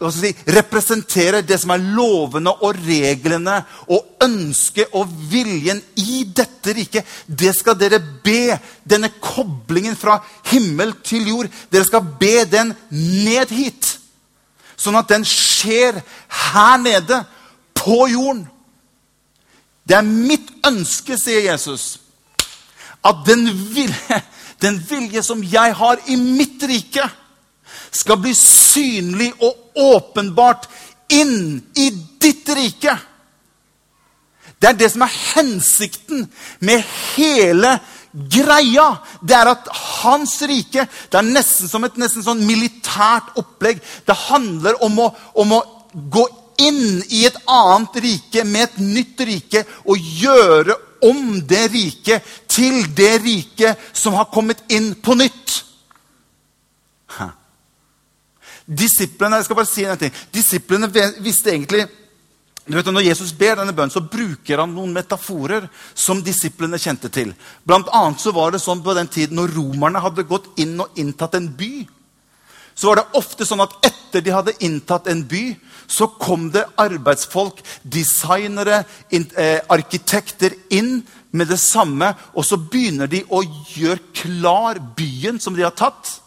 si, 0.09 0.30
representerer 0.57 1.45
det 1.45 1.59
som 1.61 1.75
er 1.75 1.83
lovene 1.97 2.54
og 2.64 2.78
reglene 2.87 3.59
og 3.92 4.25
ønsket 4.25 4.95
og 4.97 5.11
viljen 5.30 5.83
i 6.00 6.23
dette 6.25 6.73
riket. 6.76 7.09
Det 7.26 7.52
skal 7.57 7.76
dere 7.76 8.00
be. 8.00 8.57
Denne 8.85 9.12
koblingen 9.21 9.99
fra 9.99 10.19
himmel 10.49 10.95
til 11.04 11.28
jord. 11.28 11.50
Dere 11.73 11.85
skal 11.85 12.07
be 12.21 12.47
den 12.49 12.73
ned 12.90 13.52
hit. 13.52 13.97
Sånn 14.80 14.97
at 14.97 15.11
den 15.12 15.26
skjer 15.28 16.00
her 16.49 16.80
nede, 16.80 17.21
på 17.80 18.07
jorden. 18.12 18.45
Det 19.88 19.97
er 19.97 20.07
mitt 20.07 20.50
ønske, 20.66 21.16
sier 21.19 21.47
Jesus, 21.49 21.97
at 23.04 23.23
den 23.26 23.47
vilje, 23.73 24.21
den 24.62 24.76
vilje 24.90 25.23
som 25.25 25.40
jeg 25.40 25.75
har 25.76 26.02
i 26.07 26.19
mitt 26.21 26.62
rike, 26.69 27.07
skal 27.90 28.20
bli 28.23 28.35
synlig 28.37 29.32
og 29.42 29.80
åpenbart 29.80 30.68
inn 31.11 31.61
i 31.75 31.90
ditt 32.23 32.49
rike. 32.54 32.97
Det 34.61 34.68
er 34.68 34.76
det 34.76 34.90
som 34.92 35.06
er 35.06 35.16
hensikten 35.35 36.26
med 36.61 36.85
hele 37.14 37.78
greia. 38.12 38.90
Det 39.23 39.37
er 39.37 39.52
at 39.54 39.70
hans 40.02 40.35
rike 40.42 40.85
Det 40.85 41.18
er 41.18 41.26
nesten 41.26 41.70
som 41.70 41.85
et 41.87 41.97
nesten 42.00 42.25
sånn 42.25 42.44
militært 42.47 43.32
opplegg. 43.40 43.80
Det 44.06 44.16
handler 44.28 44.82
om 44.85 45.00
å, 45.00 45.09
om 45.40 45.56
å 45.56 45.62
gå 45.92 46.26
inn 46.61 47.00
i 47.09 47.25
et 47.25 47.38
annet 47.49 47.97
rike 48.04 48.44
med 48.44 48.68
et 48.68 48.78
nytt 48.85 49.25
rike 49.25 49.64
og 49.88 50.12
gjøre 50.20 50.76
om 51.09 51.38
det 51.49 51.64
riket 51.73 52.26
til 52.50 52.82
det 52.97 53.14
riket 53.25 53.90
som 53.97 54.18
har 54.18 54.28
kommet 54.32 54.61
inn 54.68 54.92
på 55.00 55.16
nytt. 55.16 55.62
Disiplene 58.70 59.40
jeg 59.40 59.48
skal 59.48 59.58
bare 59.58 59.68
si 59.68 59.84
en 59.84 59.98
ting, 59.98 60.12
disiplene 60.30 60.90
visste 61.18 61.50
egentlig 61.50 61.88
du 62.70 62.76
vet, 62.76 62.86
Når 62.86 63.02
Jesus 63.02 63.32
ber 63.34 63.56
denne 63.58 63.72
bønnen, 63.74 63.90
så 63.90 64.02
bruker 64.04 64.60
han 64.62 64.74
noen 64.74 64.92
metaforer 64.94 65.64
som 65.94 66.20
disiplene 66.22 66.78
kjente 66.78 67.08
til. 67.10 67.32
Blant 67.66 67.88
annet 67.90 68.20
så 68.22 68.30
var 68.36 68.52
det 68.52 68.60
sånn 68.62 68.82
på 68.84 68.94
den 68.94 69.08
tiden 69.10 69.40
når 69.40 69.56
romerne 69.56 70.02
hadde 70.04 70.28
gått 70.28 70.46
inn 70.60 70.76
og 70.78 71.00
inntatt 71.00 71.34
en 71.34 71.48
by. 71.56 71.88
Så 72.78 72.92
var 72.92 73.00
det 73.00 73.18
ofte 73.18 73.48
sånn 73.48 73.64
at 73.64 73.74
etter 73.88 74.22
de 74.22 74.34
hadde 74.34 74.54
inntatt 74.62 75.08
en 75.10 75.24
by, 75.26 75.56
så 75.90 76.06
kom 76.20 76.46
det 76.54 76.68
arbeidsfolk, 76.78 77.58
designere, 77.82 78.84
eh, 79.10 79.58
arkitekter 79.66 80.54
inn 80.70 81.02
med 81.32 81.48
det 81.48 81.58
samme. 81.58 82.14
Og 82.34 82.44
så 82.44 82.56
begynner 82.56 83.10
de 83.10 83.24
å 83.24 83.42
gjøre 83.74 83.98
klar 84.14 84.78
byen 84.96 85.40
som 85.40 85.56
de 85.56 85.66
har 85.66 85.74
tatt. 85.74 86.20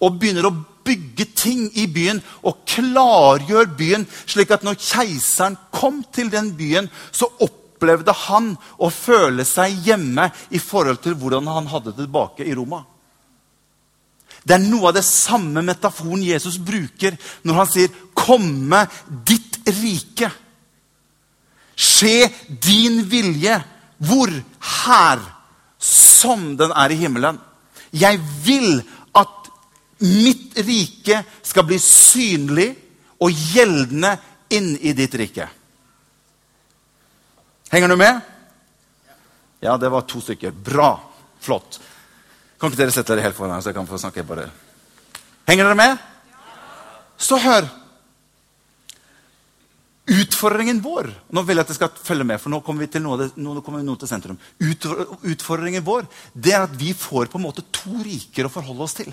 Og 0.00 0.18
begynner 0.18 0.50
å 0.50 0.56
bygge 0.84 1.26
ting 1.36 1.66
i 1.78 1.86
byen 1.90 2.20
og 2.44 2.62
klargjør 2.68 3.70
byen, 3.78 4.06
slik 4.26 4.52
at 4.54 4.64
når 4.66 4.78
keiseren 4.80 5.58
kom 5.74 6.02
til 6.14 6.30
den 6.32 6.52
byen, 6.58 6.90
så 7.12 7.28
opplevde 7.44 8.14
han 8.26 8.54
å 8.78 8.90
føle 8.92 9.46
seg 9.48 9.86
hjemme 9.86 10.30
i 10.50 10.60
forhold 10.62 11.02
til 11.04 11.16
hvordan 11.18 11.48
han 11.50 11.70
hadde 11.72 11.92
det 11.92 12.04
tilbake 12.04 12.46
i 12.46 12.54
Roma. 12.56 12.84
Det 14.44 14.58
er 14.58 14.64
noe 14.66 14.90
av 14.90 14.96
det 14.98 15.06
samme 15.08 15.62
metaforen 15.64 16.22
Jesus 16.22 16.58
bruker 16.60 17.16
når 17.48 17.60
han 17.62 17.68
sier 17.70 17.88
'komme 18.14 18.86
ditt 19.24 19.58
rike'. 19.64 20.30
Skje 21.76 22.30
din 22.48 23.02
vilje. 23.10 23.62
Hvor? 23.98 24.30
Her. 24.60 25.18
Som 25.78 26.56
den 26.56 26.72
er 26.72 26.90
i 26.90 26.96
himmelen. 26.96 27.40
Jeg 27.92 28.20
vil 28.44 28.82
mitt 30.04 30.58
rike 30.64 31.22
skal 31.42 31.66
bli 31.68 31.78
synlig 31.80 32.68
og 33.24 33.32
gjeldende 33.52 34.14
inn 34.54 34.74
i 34.80 34.92
ditt 34.96 35.14
rike. 35.18 35.48
Henger 37.72 37.90
du 37.90 37.96
med? 37.98 38.20
Ja, 39.64 39.76
det 39.80 39.88
var 39.88 40.04
to 40.06 40.20
stykker. 40.20 40.52
Bra. 40.52 40.92
Flott. 41.40 41.80
Kan 42.60 42.70
ikke 42.70 42.84
dere 42.84 42.94
sette 42.94 43.14
dere 43.14 43.24
helt 43.26 43.36
foran, 43.36 43.62
så 43.62 43.72
jeg 43.72 43.78
kan 43.78 43.88
få 43.88 43.98
snakke 44.00 44.26
bare 44.26 44.50
Henger 45.48 45.66
dere 45.68 45.76
med? 45.76 45.98
Så 47.20 47.36
hør. 47.40 47.66
Utfordringen 50.04 50.82
vår 50.84 51.08
Nå 51.32 51.42
vil 51.48 51.56
jeg 51.56 51.64
at 51.64 51.70
dere 51.70 51.78
skal 51.78 52.06
følge 52.08 52.26
med, 52.28 52.40
for 52.40 52.52
nå 52.52 52.60
kommer 52.64 52.84
vi 52.84 52.90
til 52.92 53.04
noe, 53.04 53.30
nå 53.40 53.54
kommer 53.64 53.80
vi 53.80 53.88
nå 53.88 53.96
til 54.00 54.10
sentrum. 54.10 54.40
Utfordringen 54.60 55.84
vår 55.84 56.04
det 56.32 56.52
er 56.52 56.66
at 56.66 56.74
vi 56.76 56.92
får 56.96 57.32
på 57.32 57.40
en 57.40 57.46
måte 57.46 57.64
to 57.72 57.96
riker 58.04 58.48
å 58.48 58.52
forholde 58.52 58.84
oss 58.84 58.96
til. 59.00 59.12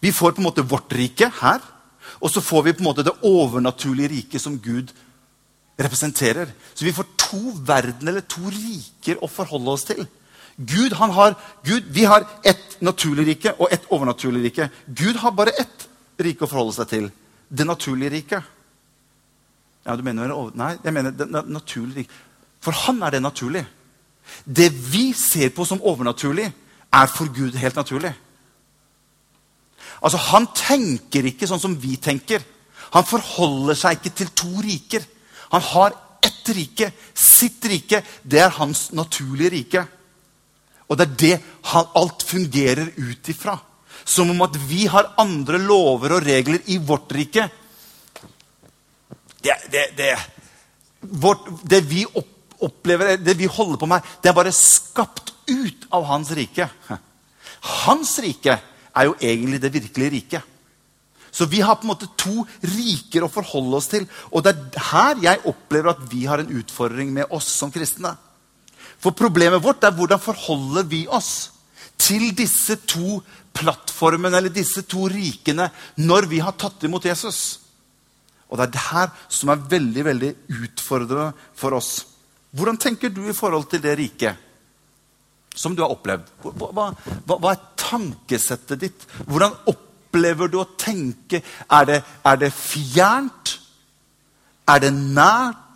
Vi 0.00 0.12
får 0.12 0.32
på 0.32 0.40
en 0.40 0.48
måte 0.48 0.64
vårt 0.64 0.92
rike 0.92 1.28
her, 1.40 1.60
og 2.20 2.30
så 2.32 2.40
får 2.40 2.62
vi 2.62 2.72
på 2.72 2.82
en 2.82 2.88
måte 2.88 3.04
det 3.04 3.16
overnaturlige 3.26 4.08
riket 4.08 4.42
som 4.42 4.58
Gud 4.58 4.92
representerer. 5.80 6.52
Så 6.74 6.84
vi 6.84 6.92
får 6.92 7.08
to 7.20 7.52
verden 7.66 8.08
eller 8.08 8.24
to 8.24 8.42
riker 8.48 9.20
å 9.20 9.28
forholde 9.30 9.76
oss 9.76 9.86
til. 9.88 10.06
Gud, 10.56 10.92
har, 10.92 11.34
Gud, 11.64 11.84
Vi 11.88 12.04
har 12.04 12.26
ett 12.44 12.80
naturlig 12.80 13.26
rike 13.26 13.54
og 13.58 13.72
ett 13.72 13.86
overnaturlig 13.88 14.44
rike. 14.44 14.70
Gud 14.86 15.16
har 15.16 15.32
bare 15.32 15.50
ett 15.50 15.88
rike 16.18 16.44
å 16.44 16.50
forholde 16.50 16.76
seg 16.76 16.88
til. 16.88 17.10
Det 17.48 17.64
naturlige 17.64 18.10
riket. 18.10 18.42
Ja, 19.86 19.96
du 19.96 20.02
mener 20.02 20.28
Nei, 20.54 20.76
jeg 20.84 20.92
mener 20.92 21.10
det 21.10 21.30
naturlige 21.30 22.04
riket. 22.04 22.26
For 22.60 22.76
han 22.76 23.02
er 23.02 23.10
det 23.10 23.22
naturlig. 23.22 23.64
Det 24.44 24.68
vi 24.68 25.12
ser 25.16 25.48
på 25.48 25.64
som 25.64 25.80
overnaturlig, 25.80 26.52
er 26.92 27.06
for 27.06 27.30
Gud 27.32 27.54
helt 27.54 27.76
naturlig. 27.76 28.12
Altså, 30.00 30.18
Han 30.32 30.48
tenker 30.56 31.28
ikke 31.28 31.48
sånn 31.48 31.62
som 31.62 31.76
vi 31.80 31.96
tenker. 32.00 32.42
Han 32.96 33.06
forholder 33.06 33.78
seg 33.78 33.98
ikke 33.98 34.14
til 34.18 34.30
to 34.34 34.52
riker. 34.64 35.04
Han 35.52 35.62
har 35.72 35.96
ett 36.24 36.52
rike, 36.54 36.90
sitt 37.14 37.64
rike. 37.68 38.02
Det 38.22 38.40
er 38.42 38.58
hans 38.58 38.90
naturlige 38.96 39.54
rike. 39.54 39.84
Og 40.90 40.98
det 40.98 41.06
er 41.06 41.18
det 41.22 41.34
han, 41.70 41.86
alt 41.94 42.24
fungerer 42.26 42.90
ut 42.96 43.30
ifra. 43.30 43.56
Som 44.04 44.32
om 44.32 44.42
at 44.42 44.56
vi 44.66 44.86
har 44.90 45.12
andre 45.20 45.60
lover 45.62 46.16
og 46.16 46.26
regler 46.26 46.64
i 46.72 46.80
vårt 46.82 47.12
rike. 47.14 47.46
Det, 49.40 49.56
det, 49.72 49.84
det, 49.96 50.10
vårt, 51.00 51.46
det 51.62 51.80
vi 51.88 52.04
opplever, 52.60 53.16
det 53.16 53.36
vi 53.38 53.48
holder 53.48 53.78
på 53.80 53.88
med, 53.88 54.04
det 54.20 54.32
er 54.32 54.36
bare 54.36 54.52
skapt 54.52 55.32
ut 55.48 55.86
av 55.94 56.04
hans 56.10 56.32
rike. 56.36 56.66
Hans 57.84 58.18
rike 58.24 58.58
er 58.96 59.08
jo 59.08 59.18
egentlig 59.20 59.60
det 59.62 59.72
virkelige 59.74 60.14
riket. 60.16 60.56
Så 61.30 61.46
vi 61.46 61.60
har 61.62 61.78
på 61.78 61.86
en 61.86 61.92
måte 61.92 62.08
to 62.18 62.42
riker 62.66 63.24
å 63.24 63.30
forholde 63.30 63.78
oss 63.78 63.88
til. 63.92 64.06
Og 64.34 64.42
det 64.44 64.54
er 64.54 64.88
her 64.90 65.22
jeg 65.22 65.44
opplever 65.46 65.92
at 65.92 66.02
vi 66.10 66.24
har 66.26 66.42
en 66.42 66.52
utfordring 66.58 67.12
med 67.14 67.30
oss 67.30 67.46
som 67.54 67.70
kristne. 67.70 68.16
For 69.00 69.16
problemet 69.16 69.62
vårt 69.62 69.84
er 69.86 69.94
hvordan 69.96 70.20
forholder 70.20 70.88
vi 70.90 71.04
oss 71.08 71.52
til 72.00 72.30
disse 72.36 72.76
to 72.88 73.20
plattformene 73.56 74.40
eller 74.40 74.52
disse 74.52 74.82
to 74.88 75.06
rikene 75.10 75.68
når 76.00 76.28
vi 76.30 76.42
har 76.42 76.56
tatt 76.58 76.82
imot 76.88 77.06
Jesus. 77.08 77.60
Og 78.50 78.58
det 78.58 78.66
er 78.66 78.74
det 78.74 78.86
her 78.90 79.10
som 79.30 79.52
er 79.52 79.66
veldig 79.70 80.04
veldig 80.10 80.30
utfordrende 80.66 81.30
for 81.54 81.78
oss. 81.78 81.92
Hvordan 82.50 82.80
tenker 82.82 83.12
du 83.14 83.22
i 83.30 83.36
forhold 83.36 83.68
til 83.70 83.82
det 83.84 83.94
riket? 84.00 84.49
Som 85.60 85.76
du 85.76 85.84
har 85.84 85.92
opplevd? 85.92 86.28
Hva, 86.42 86.70
hva, 86.72 87.36
hva 87.36 87.52
er 87.52 87.64
tankesettet 87.80 88.80
ditt? 88.80 89.08
Hvordan 89.28 89.52
opplever 89.70 90.48
du 90.48 90.60
å 90.62 90.68
tenke? 90.80 91.42
Er 91.68 91.88
det, 91.88 92.00
er 92.24 92.40
det 92.40 92.54
fjernt? 92.56 93.58
Er 94.70 94.80
det 94.86 94.94
nært? 94.96 95.70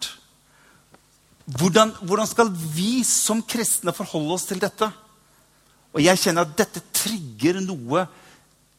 hvordan, 1.45 1.93
hvordan 2.03 2.27
skal 2.27 2.51
vi 2.75 3.05
som 3.05 3.43
kristne 3.45 3.93
forholde 3.93 4.37
oss 4.37 4.47
til 4.49 4.61
dette? 4.63 4.89
Og 5.95 6.03
jeg 6.03 6.21
kjenner 6.21 6.47
at 6.47 6.55
dette 6.59 6.83
trigger 6.97 7.61
noe 7.65 8.07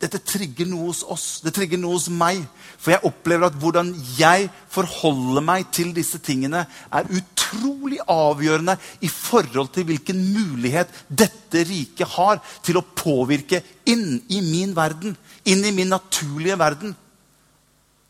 dette 0.04 0.20
trigger 0.28 0.68
noe 0.68 0.90
hos 0.90 1.06
oss, 1.08 1.40
det 1.40 1.54
trigger 1.56 1.80
noe 1.80 1.96
hos 1.96 2.10
meg. 2.12 2.42
For 2.76 2.92
jeg 2.92 3.08
opplever 3.08 3.48
at 3.48 3.56
hvordan 3.58 3.94
jeg 4.18 4.50
forholder 4.70 5.42
meg 5.42 5.70
til 5.74 5.94
disse 5.96 6.20
tingene, 6.22 6.66
er 6.92 7.08
utrolig 7.46 8.00
avgjørende 8.08 8.78
i 9.02 9.10
forhold 9.12 9.72
til 9.74 9.88
hvilken 9.90 10.20
mulighet 10.34 10.92
dette 11.10 11.64
riket 11.68 12.08
har 12.16 12.42
til 12.66 12.80
å 12.80 12.86
påvirke 12.96 13.62
inn 13.86 14.22
i 14.30 14.42
min 14.42 14.76
verden. 14.76 15.16
Inn 15.46 15.66
i 15.66 15.74
min 15.76 15.92
naturlige 15.94 16.58
verden. 16.60 16.96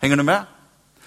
Henger 0.02 0.18
du 0.18 0.24
med? 0.24 0.52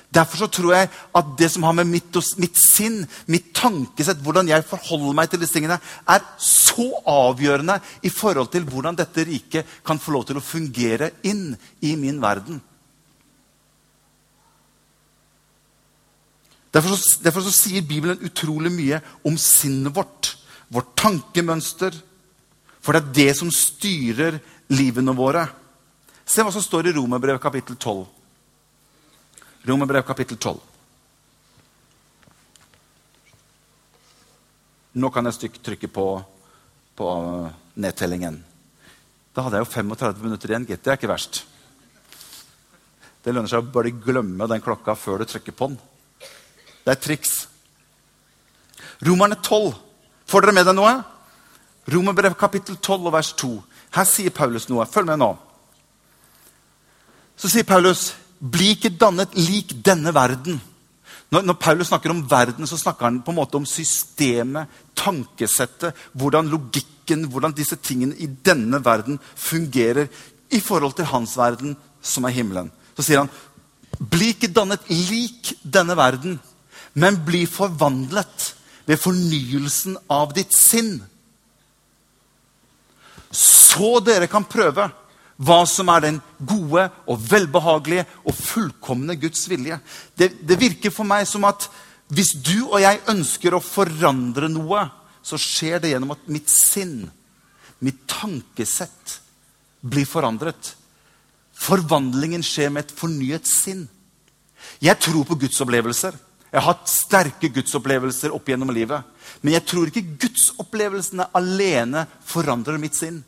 Derfor 0.08 0.40
så 0.40 0.46
tror 0.48 0.72
jeg 0.72 0.88
at 0.88 1.32
det 1.36 1.50
som 1.52 1.66
har 1.68 1.74
med 1.76 1.90
mitt, 1.90 2.16
mitt, 2.40 2.56
sinn, 2.56 3.02
mitt 3.28 3.50
tankesett, 3.56 4.22
hvordan 4.24 4.48
jeg 4.48 4.64
forholder 4.64 5.16
meg 5.18 5.28
til 5.28 5.42
disse 5.42 5.52
tingene, 5.58 5.76
er 6.08 6.24
så 6.40 6.88
avgjørende 7.04 7.76
i 8.08 8.12
forhold 8.12 8.48
til 8.54 8.64
hvordan 8.64 8.96
dette 8.96 9.26
riket 9.28 9.68
kan 9.84 10.00
få 10.00 10.16
lov 10.16 10.24
til 10.28 10.40
å 10.40 10.44
fungere 10.44 11.12
inn 11.28 11.52
i 11.84 11.92
min 12.00 12.22
verden. 12.24 12.62
Derfor 16.74 16.96
så, 16.96 17.20
derfor 17.24 17.44
så 17.46 17.52
sier 17.54 17.86
Bibelen 17.86 18.20
utrolig 18.24 18.72
mye 18.74 19.00
om 19.26 19.38
sinnet 19.40 19.94
vårt, 19.96 20.34
vårt 20.68 20.92
tankemønster. 21.00 21.96
For 22.84 22.94
det 22.94 23.00
er 23.02 23.14
det 23.16 23.36
som 23.38 23.52
styrer 23.52 24.40
livene 24.72 25.14
våre. 25.16 25.46
Se 26.28 26.44
hva 26.44 26.52
som 26.52 26.64
står 26.64 26.90
i 26.90 26.96
Romerbrev 26.96 27.40
kapittel 27.40 27.76
12. 27.76 28.04
Romerbrev 29.68 30.04
kapittel 30.06 30.36
12. 30.36 30.60
Nå 34.98 35.10
kan 35.14 35.28
jeg 35.28 35.52
trykke 35.62 35.88
på, 35.92 36.06
på 36.98 37.08
nedtellingen. 37.78 38.40
Da 39.36 39.44
hadde 39.44 39.60
jeg 39.60 39.66
jo 39.68 39.72
35 39.72 40.24
minutter 40.24 40.50
igjen. 40.50 40.66
Gitt, 40.66 40.82
det 40.84 40.92
er 40.92 40.98
ikke 40.98 41.12
verst. 41.12 41.44
Det 43.22 43.34
lønner 43.34 43.50
seg 43.50 43.62
å 43.62 43.72
bare 43.72 43.92
glemme 43.94 44.48
den 44.50 44.64
klokka 44.64 44.96
før 44.98 45.22
du 45.22 45.28
trykker 45.30 45.54
på 45.54 45.70
den. 45.70 45.78
Det 46.88 46.94
er 46.94 47.00
triks. 47.04 47.32
Romerne 49.04 49.36
12. 49.44 49.74
Får 50.28 50.44
dere 50.44 50.54
med 50.56 50.64
deg 50.64 50.76
noe? 50.78 50.94
Romerbrev 51.92 52.32
kapittel 52.40 52.78
12 52.80 53.10
og 53.10 53.12
vers 53.12 53.34
2. 53.36 53.50
Her 53.92 54.08
sier 54.08 54.32
Paulus 54.32 54.70
noe. 54.70 54.86
Følg 54.88 55.10
med 55.10 55.20
nå. 55.20 55.28
Så 57.36 57.52
sier 57.52 57.68
Paulus 57.68 58.14
bli 58.40 58.72
ikke 58.72 58.94
dannet 58.96 59.36
lik 59.36 59.76
denne 59.84 60.14
verden. 60.16 60.56
Når, 61.28 61.44
når, 61.44 61.58
Paulus 61.60 61.92
snakker 61.92 62.14
om 62.14 62.24
verden, 62.30 62.64
så 62.66 62.80
snakker 62.80 63.04
han 63.04 63.20
på 63.20 63.34
en 63.34 63.40
måte 63.42 63.60
om 63.60 63.68
systemet, 63.68 64.72
tankesettet, 64.96 65.92
hvordan 66.16 66.48
logikken, 66.48 67.26
hvordan 67.28 67.52
disse 67.52 67.76
tingene 67.84 68.16
i 68.16 68.30
denne 68.48 68.80
verden 68.84 69.20
fungerer 69.36 70.08
i 70.48 70.60
forhold 70.64 70.96
til 70.96 71.10
hans 71.12 71.36
verden, 71.36 71.76
som 72.00 72.24
er 72.24 72.32
himmelen. 72.32 72.72
Så 72.96 73.04
sier 73.04 73.26
han, 73.26 73.32
bli 74.00 74.32
ikke 74.32 74.48
dannet 74.56 74.88
lik 74.88 75.52
denne 75.60 75.96
verden, 76.00 76.38
men 76.98 77.20
bli 77.26 77.44
forvandlet 77.46 78.52
ved 78.88 79.00
fornyelsen 79.00 79.98
av 80.10 80.32
ditt 80.36 80.54
sinn. 80.56 80.96
Så 83.30 83.98
dere 84.04 84.28
kan 84.30 84.46
prøve 84.48 84.88
hva 85.38 85.58
som 85.70 85.90
er 85.92 86.02
den 86.02 86.16
gode 86.40 86.88
og 87.06 87.20
velbehagelige 87.30 88.06
og 88.24 88.34
fullkomne 88.34 89.14
Guds 89.20 89.44
vilje. 89.50 89.78
Det, 90.18 90.32
det, 90.42 90.58
virker 90.58 90.94
for 90.94 91.06
meg 91.06 91.28
som 91.30 91.46
at 91.46 91.68
hvis 92.10 92.32
du 92.40 92.64
og 92.64 92.80
jeg 92.82 93.04
ønsker 93.12 93.54
å 93.54 93.62
forandre 93.62 94.48
noe, 94.50 94.86
så 95.22 95.38
skjer 95.38 95.82
det 95.82 95.92
gjennom 95.92 96.14
at 96.16 96.24
mitt 96.32 96.48
sinn, 96.50 97.02
mitt 97.84 98.00
tankesett, 98.10 99.18
blir 99.84 100.08
forandret. 100.08 100.72
Forvandlingen 101.54 102.42
skjer 102.42 102.72
med 102.72 102.86
et 102.86 102.96
fornyet 102.96 103.46
sinn. 103.46 103.84
Jeg 104.82 104.98
tror 105.04 105.28
på 105.28 105.36
gudsopplevelser. 105.44 106.16
Jeg 106.48 106.60
har 106.60 106.66
hatt 106.70 106.88
sterke 106.88 107.50
gudsopplevelser 107.52 108.32
opp 108.32 108.48
gjennom 108.48 108.72
livet. 108.72 109.04
Men 109.42 109.58
jeg 109.58 109.66
tror 109.68 109.90
ikke 109.90 110.16
gudsopplevelsene 110.24 111.28
alene 111.36 112.06
forandrer 112.26 112.80
mitt 112.80 112.96
sinn. 112.96 113.20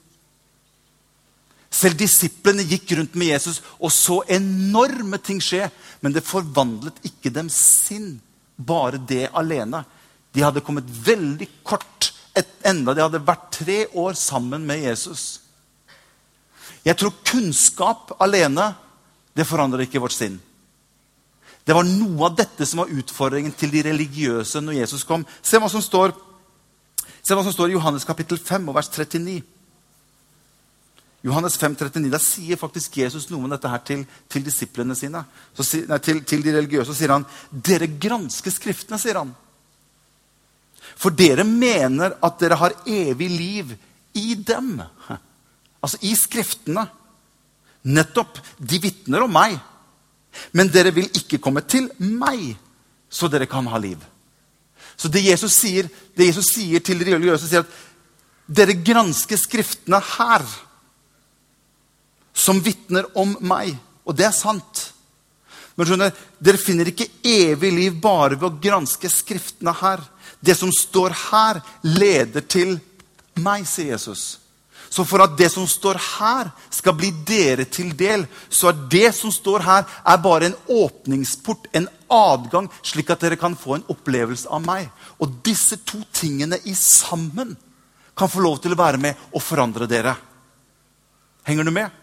Selv 1.71 2.01
disiplene 2.01 2.65
gikk 2.67 2.97
rundt 2.99 3.15
med 3.15 3.31
Jesus 3.31 3.61
og 3.79 3.93
så 3.95 4.21
enorme 4.33 5.21
ting 5.23 5.39
skje. 5.45 5.69
Men 6.01 6.17
det 6.17 6.27
forvandlet 6.27 6.99
ikke 7.07 7.33
dem 7.35 7.51
sinn, 7.53 8.17
bare 8.57 8.99
det 8.99 9.29
alene. 9.37 9.85
De 10.33 10.43
hadde 10.45 10.65
kommet 10.65 10.89
veldig 10.89 11.49
kort 11.67 12.11
et, 12.37 12.49
enda 12.65 12.95
de 12.95 13.03
hadde 13.05 13.23
vært 13.27 13.49
tre 13.61 13.85
år 13.99 14.17
sammen 14.19 14.65
med 14.67 14.85
Jesus. 14.85 15.41
Jeg 16.87 16.97
tror 16.97 17.19
kunnskap 17.27 18.15
alene 18.23 18.71
det 19.37 19.47
forandrer 19.47 19.85
ikke 19.85 20.01
vårt 20.03 20.17
sinn. 20.17 20.39
Det 21.67 21.77
var 21.77 21.87
noe 21.87 22.31
av 22.31 22.37
dette 22.39 22.67
som 22.67 22.83
var 22.83 22.93
utfordringen 22.93 23.53
til 23.57 23.73
de 23.73 23.85
religiøse 23.91 24.63
når 24.65 24.81
Jesus 24.81 25.05
kom. 25.07 25.27
Se 25.43 25.61
hva 25.61 25.69
som 25.71 25.83
står, 25.85 26.15
hva 27.29 27.43
som 27.45 27.53
står 27.53 27.71
i 27.71 27.77
Johannes 27.77 28.07
kapittel 28.09 28.41
5 28.41 28.71
og 28.71 28.79
vers 28.79 28.91
39. 28.93 29.41
Johannes 31.23 31.59
5, 31.61 31.75
39, 31.77 32.09
Da 32.13 32.21
sier 32.23 32.57
faktisk 32.57 32.97
Jesus 33.03 33.29
noe 33.29 33.45
om 33.45 33.53
dette 33.53 33.69
her 33.69 33.83
til, 33.85 34.07
til 34.31 34.45
disiplene 34.45 34.97
sine. 34.97 35.21
Så, 35.53 35.67
nei, 35.89 35.99
til, 36.01 36.23
til, 36.25 36.45
de 36.45 36.55
religiøse. 36.57 36.89
Så 36.89 36.97
sier 36.97 37.13
han, 37.13 37.27
'Dere 37.53 37.91
gransker 38.01 38.55
Skriftene', 38.55 39.01
sier 39.01 39.21
han. 39.21 39.35
For 40.97 41.13
dere 41.13 41.45
mener 41.45 42.17
at 42.25 42.41
dere 42.41 42.57
har 42.57 42.77
evig 42.89 43.29
liv 43.29 43.77
i 44.17 44.35
dem. 44.35 44.81
Altså 45.81 45.97
i 46.05 46.11
Skriftene. 46.13 46.83
Nettopp. 47.89 48.37
De 48.59 48.77
vitner 48.83 49.23
om 49.25 49.31
meg. 49.33 49.55
Men 50.53 50.71
dere 50.73 50.93
vil 50.95 51.11
ikke 51.17 51.41
komme 51.43 51.63
til 51.67 51.89
meg, 51.99 52.55
så 53.11 53.29
dere 53.31 53.49
kan 53.51 53.67
ha 53.71 53.79
liv. 53.83 53.99
Så 54.97 55.09
det 55.09 55.25
Jesus 55.25 55.55
sier, 55.57 55.89
det 56.17 56.29
Jesus 56.29 56.53
sier 56.55 56.83
til 56.85 57.01
de 57.01 57.09
religiøse, 57.09 57.49
sier 57.49 57.65
at 57.65 57.79
dere 58.51 58.77
gransker 58.85 59.39
Skriftene 59.39 60.01
her 60.17 60.45
som 62.35 62.61
vitner 62.65 63.09
om 63.19 63.37
meg. 63.41 63.77
Og 64.05 64.17
det 64.17 64.27
er 64.29 64.37
sant. 64.37 64.91
Men 65.77 65.89
skjønner, 65.89 66.13
Dere 66.41 66.61
finner 66.61 66.89
ikke 66.91 67.09
evig 67.25 67.71
liv 67.73 67.97
bare 68.03 68.37
ved 68.37 68.49
å 68.49 68.61
granske 68.63 69.09
Skriftene 69.13 69.75
her. 69.81 70.03
Det 70.41 70.57
som 70.59 70.73
står 70.73 71.15
her, 71.31 71.61
leder 71.85 72.45
til 72.45 72.79
meg, 73.41 73.67
sier 73.69 73.95
Jesus. 73.95 74.40
Så 74.91 75.05
for 75.07 75.23
at 75.23 75.37
det 75.39 75.47
som 75.53 75.69
står 75.71 76.01
her, 76.19 76.51
skal 76.75 76.97
bli 76.99 77.13
dere 77.27 77.65
til 77.71 77.93
del, 77.95 78.25
så 78.51 78.73
er 78.73 78.81
det 78.91 79.13
som 79.15 79.31
står 79.31 79.63
her, 79.63 79.85
er 79.87 80.23
bare 80.23 80.51
en 80.51 80.57
åpningsport, 80.67 81.69
en 81.79 81.87
adgang, 82.11 82.67
slik 82.83 83.13
at 83.15 83.23
dere 83.23 83.39
kan 83.39 83.55
få 83.55 83.77
en 83.77 83.87
opplevelse 83.93 84.51
av 84.51 84.65
meg. 84.67 84.89
Og 85.23 85.39
disse 85.47 85.79
to 85.87 86.03
tingene 86.11 86.59
i 86.67 86.75
sammen 86.75 87.55
kan 88.19 88.29
få 88.29 88.43
lov 88.43 88.59
til 88.65 88.75
å 88.75 88.81
være 88.81 88.99
med 88.99 89.31
og 89.31 89.45
forandre 89.47 89.87
dere. 89.91 90.17
Henger 91.47 91.71
du 91.71 91.73
med? 91.75 91.95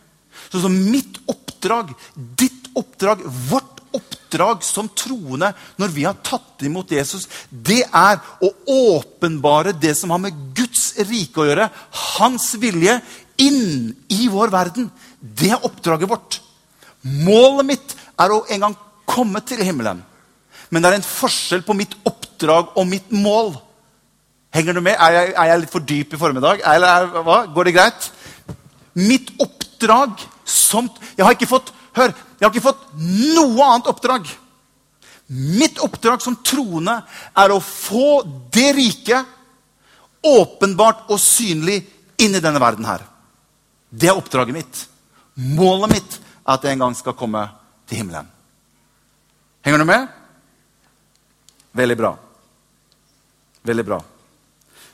Så 0.47 0.63
som 0.63 0.73
mitt 0.87 1.19
oppdrag, 1.27 1.91
ditt 2.15 2.71
oppdrag, 2.77 3.25
vårt 3.51 3.76
oppdrag 4.27 4.63
som 4.63 4.89
troende 4.89 5.53
når 5.79 5.93
vi 5.93 6.03
har 6.03 6.17
tatt 6.23 6.63
imot 6.67 6.91
Jesus, 6.91 7.27
det 7.49 7.85
er 7.85 8.19
å 8.43 8.49
åpenbare 8.67 9.73
det 9.73 9.95
som 9.95 10.11
har 10.11 10.19
med 10.19 10.35
Guds 10.55 10.97
rike 11.07 11.41
å 11.41 11.47
gjøre. 11.47 11.69
Hans 12.17 12.55
vilje 12.59 12.99
inn 13.37 13.93
i 14.09 14.27
vår 14.27 14.51
verden. 14.51 14.89
Det 15.19 15.51
er 15.51 15.63
oppdraget 15.63 16.09
vårt. 16.09 16.41
Målet 17.01 17.65
mitt 17.65 17.95
er 18.19 18.33
å 18.33 18.43
en 18.49 18.67
gang 18.67 18.75
komme 19.07 19.41
til 19.47 19.63
himmelen. 19.63 20.03
Men 20.69 20.83
det 20.83 20.89
er 20.89 20.97
en 20.99 21.07
forskjell 21.07 21.63
på 21.63 21.75
mitt 21.77 21.95
oppdrag 22.03 22.75
og 22.75 22.87
mitt 22.89 23.11
mål. 23.11 23.53
Henger 24.53 24.75
du 24.75 24.81
med? 24.81 24.97
Er 24.99 25.13
jeg, 25.15 25.33
er 25.37 25.51
jeg 25.51 25.61
litt 25.61 25.71
for 25.71 25.87
dyp 25.87 26.13
i 26.13 26.19
formiddag? 26.19 26.63
Eller 26.65 26.91
er, 26.91 27.23
hva? 27.23 27.45
Går 27.53 27.69
det 27.69 27.77
greit? 27.77 28.09
Mitt 28.97 29.31
oppdrag 29.39 30.17
som 30.47 30.87
Jeg 31.17 31.25
har 31.25 31.35
ikke 31.35 31.49
fått 31.49 31.73
hør, 31.97 32.13
jeg 32.37 32.45
har 32.45 32.53
ikke 32.53 32.67
fått 32.67 32.85
noe 32.97 33.67
annet 33.67 33.89
oppdrag. 33.91 34.29
Mitt 35.27 35.81
oppdrag 35.83 36.23
som 36.23 36.37
troende 36.45 37.01
er 37.35 37.51
å 37.51 37.59
få 37.63 38.21
det 38.53 38.69
riket 38.77 39.33
åpenbart 40.27 41.09
og 41.11 41.19
synlig 41.21 41.81
inn 42.23 42.35
i 42.35 42.43
denne 42.43 42.61
verden 42.61 42.87
her. 42.87 43.03
Det 43.89 44.09
er 44.09 44.19
oppdraget 44.19 44.55
mitt. 44.55 44.83
Målet 45.35 45.93
mitt 45.93 46.17
er 46.17 46.55
at 46.55 46.63
jeg 46.63 46.77
en 46.77 46.85
gang 46.85 46.95
skal 46.95 47.15
komme 47.17 47.43
til 47.87 48.01
himmelen. 48.01 48.27
Henger 49.65 49.83
du 49.83 49.87
med? 49.87 50.07
Veldig 51.75 51.97
bra. 51.99 52.13
Veldig 53.67 53.85
bra. 53.85 53.99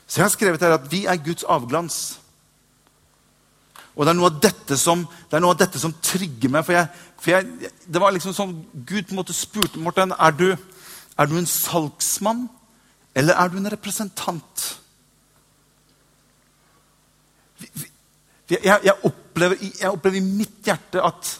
Så 0.06 0.20
jeg 0.20 0.26
har 0.26 0.34
skrevet 0.34 0.66
her 0.66 0.74
at 0.76 0.90
vi 0.90 1.04
er 1.06 1.22
Guds 1.22 1.46
avglans. 1.48 2.18
Og 3.94 4.02
det 4.02 4.10
er 4.10 4.18
noe 4.18 4.30
av 4.32 4.38
dette 4.42 4.76
som, 4.78 5.04
det 5.30 5.40
noe 5.42 5.54
av 5.54 5.60
dette 5.60 5.78
som 5.78 5.94
trigger 6.02 6.50
meg. 6.50 6.66
For, 6.66 6.74
jeg, 6.74 7.10
for 7.22 7.34
jeg, 7.34 7.70
det 7.86 8.02
var 8.02 8.14
liksom 8.14 8.34
sånn, 8.34 8.54
Gud 8.74 9.06
på 9.06 9.14
en 9.14 9.20
måte 9.20 9.36
spurte 9.36 9.82
Morten, 9.82 10.14
er 10.18 10.34
du, 10.34 10.48
er 10.54 11.30
du 11.30 11.36
en 11.38 11.50
salgsmann, 11.50 12.48
Eller 13.14 13.38
er 13.38 13.48
du 13.48 13.60
en 13.60 13.70
representant? 13.70 14.62
Jeg, 18.50 18.58
jeg, 18.66 18.94
opplever, 19.06 19.60
opplever, 19.86 20.18
i 20.18 20.24
mitt 20.24 20.66
hjerte 20.66 20.98
at 20.98 21.30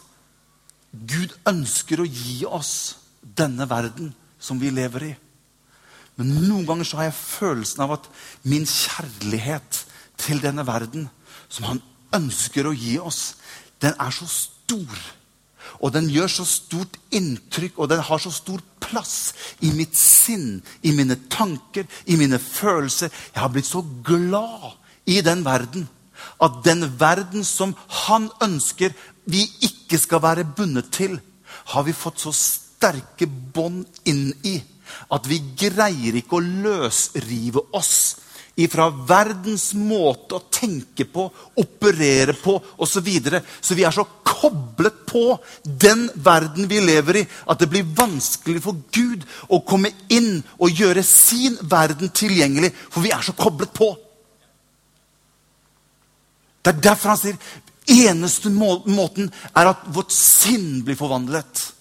Gud 0.94 1.34
ønsker 1.50 1.98
å 2.00 2.06
gi 2.06 2.44
oss 2.46 3.00
denne 3.20 3.66
verden 3.66 4.12
som 4.38 4.60
vi 4.62 4.70
lever 4.70 5.08
i. 5.08 5.10
Men 6.14 6.30
noen 6.46 6.68
ganger 6.68 6.86
så 6.86 7.00
har 7.00 7.08
jeg 7.08 7.18
følelsen 7.18 7.82
av 7.82 7.96
at 7.96 8.06
min 8.46 8.66
kjærlighet 8.70 9.82
til 10.22 10.38
denne 10.44 10.62
verden, 10.66 11.08
som 11.50 11.66
han 11.66 11.82
ønsker 12.14 12.68
å 12.68 12.74
gi 12.76 12.96
oss, 12.98 13.34
den 13.82 13.96
er 14.00 14.14
så 14.14 14.28
stor. 14.30 15.00
Og 15.80 15.92
den 15.94 16.08
gjør 16.12 16.30
så 16.30 16.46
stort 16.48 16.96
inntrykk, 17.14 17.78
og 17.78 17.90
den 17.90 18.02
har 18.04 18.20
så 18.22 18.32
stor 18.32 18.62
plass 18.84 19.34
i 19.64 19.72
mitt 19.74 19.96
sinn, 19.98 20.60
i 20.82 20.92
mine 20.96 21.16
tanker, 21.32 21.88
i 22.06 22.16
mine 22.20 22.38
følelser. 22.38 23.12
Jeg 23.34 23.42
har 23.42 23.52
blitt 23.52 23.68
så 23.68 23.82
glad 24.06 24.74
i 25.10 25.20
den 25.24 25.44
verden 25.44 25.88
at 26.42 26.60
den 26.64 26.86
verden 27.00 27.44
som 27.44 27.74
han 28.06 28.28
ønsker 28.42 28.94
vi 29.28 29.44
ikke 29.66 29.98
skal 30.00 30.22
være 30.22 30.46
bundet 30.56 30.92
til, 30.94 31.18
har 31.72 31.84
vi 31.86 31.96
fått 31.96 32.22
så 32.22 32.32
sterke 32.34 33.26
bånd 33.26 33.86
inn 34.08 34.30
i 34.44 34.58
at 35.14 35.26
vi 35.28 35.40
greier 35.58 36.16
ikke 36.18 36.38
å 36.38 36.44
løsrive 36.44 37.62
oss 37.76 37.96
ifra 38.54 38.86
verdens 39.08 39.72
måte 39.74 40.36
å 40.38 40.44
tenke 40.52 41.06
på, 41.10 41.26
operere 41.58 42.36
på 42.38 42.54
osv. 42.76 42.92
Så, 42.94 43.02
videre. 43.02 43.40
så 43.60 43.74
vi 43.74 43.82
er 43.82 43.94
så 43.94 44.04
koblet 44.22 45.00
på 45.08 45.24
den 45.64 46.06
verden 46.14 46.68
vi 46.70 46.78
lever 46.80 47.18
i, 47.18 47.24
at 47.50 47.58
det 47.58 47.68
blir 47.72 47.90
vanskelig 47.96 48.62
for 48.62 48.78
Gud 48.94 49.26
å 49.48 49.60
komme 49.66 49.90
inn 50.14 50.38
og 50.58 50.70
gjøre 50.70 51.02
sin 51.02 51.58
verden 51.62 52.12
tilgjengelig. 52.14 52.70
For 52.90 53.02
vi 53.02 53.10
er 53.14 53.26
så 53.26 53.34
koblet 53.34 53.74
på. 53.74 53.90
Det 56.64 56.72
er 56.72 56.84
derfor 56.86 57.12
han 57.12 57.20
sier 57.20 57.38
eneste 57.90 58.48
måten 58.48 59.28
er 59.52 59.72
at 59.74 59.82
vårt 59.92 60.14
sinn 60.14 60.84
blir 60.86 60.96
forvandlet. 60.96 61.73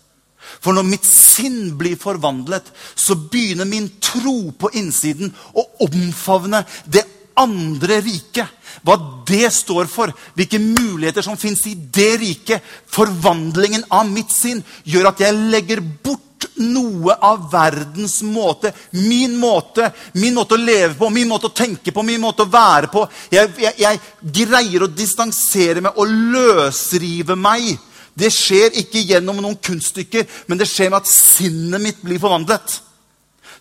For 0.61 0.75
når 0.75 0.87
mitt 0.87 1.07
sinn 1.07 1.73
blir 1.79 1.97
forvandlet, 1.99 2.69
så 2.95 3.17
begynner 3.17 3.69
min 3.69 3.89
tro 4.03 4.51
på 4.57 4.71
innsiden 4.79 5.33
å 5.53 5.65
omfavne 5.87 6.63
det 6.85 7.05
andre 7.39 8.01
riket. 8.03 8.49
Hva 8.83 8.97
det 9.27 9.47
står 9.53 9.87
for, 9.91 10.11
hvilke 10.37 10.59
muligheter 10.61 11.25
som 11.25 11.37
fins 11.39 11.63
i 11.69 11.75
det 11.75 12.11
riket. 12.21 12.65
Forvandlingen 12.89 13.85
av 13.93 14.09
mitt 14.09 14.33
sinn 14.33 14.63
gjør 14.83 15.11
at 15.11 15.23
jeg 15.23 15.41
legger 15.53 15.81
bort 15.81 16.21
noe 16.59 17.15
av 17.23 17.47
verdens 17.51 18.19
måte. 18.27 18.73
Min 18.91 19.37
måte, 19.39 19.91
min 20.19 20.35
måte 20.35 20.57
å 20.57 20.61
leve 20.61 20.93
på, 20.99 21.09
min 21.13 21.29
måte 21.29 21.49
å 21.49 21.55
tenke 21.55 21.93
på, 21.93 22.03
min 22.05 22.21
måte 22.21 22.45
å 22.45 22.51
være 22.51 22.91
på. 22.93 23.05
Jeg, 23.33 23.53
jeg, 23.61 23.73
jeg 23.81 24.01
greier 24.43 24.85
å 24.85 24.91
distansere 24.91 25.83
meg 25.85 25.97
og 25.97 26.11
løsrive 26.35 27.37
meg. 27.39 27.73
Det 28.13 28.29
skjer 28.33 28.75
ikke 28.83 29.03
gjennom 29.09 29.39
noen 29.41 29.57
kunststykker, 29.57 30.27
men 30.47 30.59
det 30.59 30.69
skjer 30.69 30.91
med 30.91 31.01
at 31.01 31.09
sinnet 31.09 31.81
mitt 31.81 32.01
blir 32.05 32.21
forvandlet. 32.21 32.79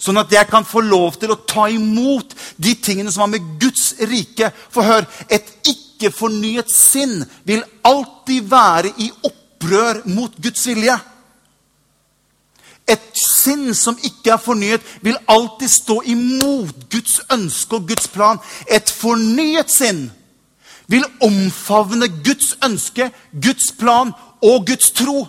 Sånn 0.02 0.18
at 0.18 0.32
jeg 0.34 0.48
kan 0.50 0.66
få 0.66 0.82
lov 0.84 1.16
til 1.20 1.32
å 1.32 1.40
ta 1.46 1.68
imot 1.70 2.34
de 2.60 2.74
tingene 2.74 3.12
som 3.12 3.24
har 3.24 3.30
med 3.36 3.52
Guds 3.62 3.92
rike 4.10 4.48
For 4.72 4.82
hør, 4.82 5.06
et 5.30 5.46
ikke-fornyet 5.68 6.72
sinn 6.72 7.20
vil 7.46 7.62
alltid 7.86 8.48
være 8.50 8.90
i 8.98 9.08
opprør 9.28 10.02
mot 10.10 10.34
Guds 10.42 10.66
vilje. 10.66 10.96
Et 12.90 13.04
sinn 13.14 13.70
som 13.78 13.98
ikke 14.02 14.32
er 14.34 14.42
fornyet, 14.42 14.82
vil 15.06 15.20
alltid 15.30 15.70
stå 15.70 16.00
imot 16.10 16.88
Guds 16.90 17.20
ønske 17.30 17.78
og 17.78 17.86
Guds 17.92 18.10
plan. 18.10 18.42
Et 18.66 18.90
fornyet 18.90 19.70
sinn 19.70 20.08
vil 20.90 21.04
omfavne 21.22 22.08
Guds 22.24 22.56
ønske, 22.64 23.10
Guds 23.32 23.70
plan 23.78 24.12
og 24.42 24.66
Guds 24.66 24.90
tro. 24.96 25.26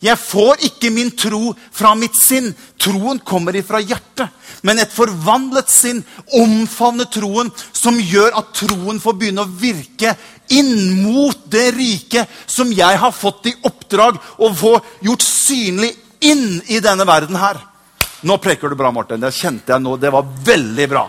Jeg 0.00 0.16
får 0.16 0.62
ikke 0.64 0.88
min 0.94 1.10
tro 1.12 1.50
fra 1.76 1.92
mitt 1.98 2.16
sinn. 2.16 2.48
Troen 2.80 3.20
kommer 3.20 3.56
ifra 3.58 3.82
hjertet. 3.84 4.30
Men 4.64 4.80
et 4.80 4.92
forvandlet 4.92 5.68
sinn 5.72 6.00
omfavner 6.40 7.08
troen, 7.12 7.50
som 7.72 7.98
gjør 8.00 8.32
at 8.40 8.54
troen 8.56 9.00
får 9.00 9.18
begynne 9.20 9.44
å 9.44 9.52
virke 9.60 10.14
inn 10.56 11.02
mot 11.04 11.44
det 11.52 11.68
riket 11.76 12.32
som 12.48 12.72
jeg 12.72 13.00
har 13.02 13.12
fått 13.12 13.52
i 13.52 13.56
oppdrag 13.68 14.16
å 14.40 14.50
få 14.56 14.78
gjort 15.04 15.24
synlig 15.24 15.92
inn 16.24 16.62
i 16.72 16.80
denne 16.80 17.04
verden 17.08 17.36
her. 17.40 17.60
Nå 18.24 18.36
preker 18.40 18.72
du 18.72 18.76
bra, 18.76 18.90
Morten. 18.92 19.20
Det 19.20 19.32
kjente 19.36 19.72
jeg 19.72 19.84
nå. 19.84 19.96
Det 20.00 20.12
var 20.12 20.28
veldig 20.48 20.88
bra. 20.88 21.06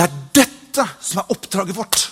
Det 0.00 0.06
er 0.06 0.20
dette 0.32 0.84
som 1.04 1.20
er 1.20 1.32
oppdraget 1.34 1.76
vårt. 1.76 2.06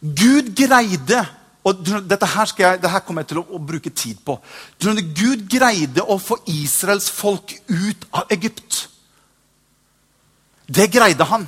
Gud 0.00 0.54
greide 0.56 1.18
og 1.66 1.82
dette 1.84 2.28
her, 2.30 2.52
jeg, 2.56 2.78
dette 2.78 2.92
her 2.92 3.02
kommer 3.04 3.24
jeg 3.24 3.32
til 3.34 3.40
å, 3.42 3.44
å, 3.58 3.60
bruke 3.60 3.90
tid 3.90 4.20
på. 4.24 4.38
Gud 4.80 5.42
greide 5.50 6.04
å 6.06 6.16
få 6.22 6.38
Israels 6.48 7.10
folk 7.12 7.52
ut 7.68 8.06
av 8.16 8.32
Egypt. 8.32 8.86
Det 10.64 10.86
greide 10.94 11.26
han. 11.28 11.44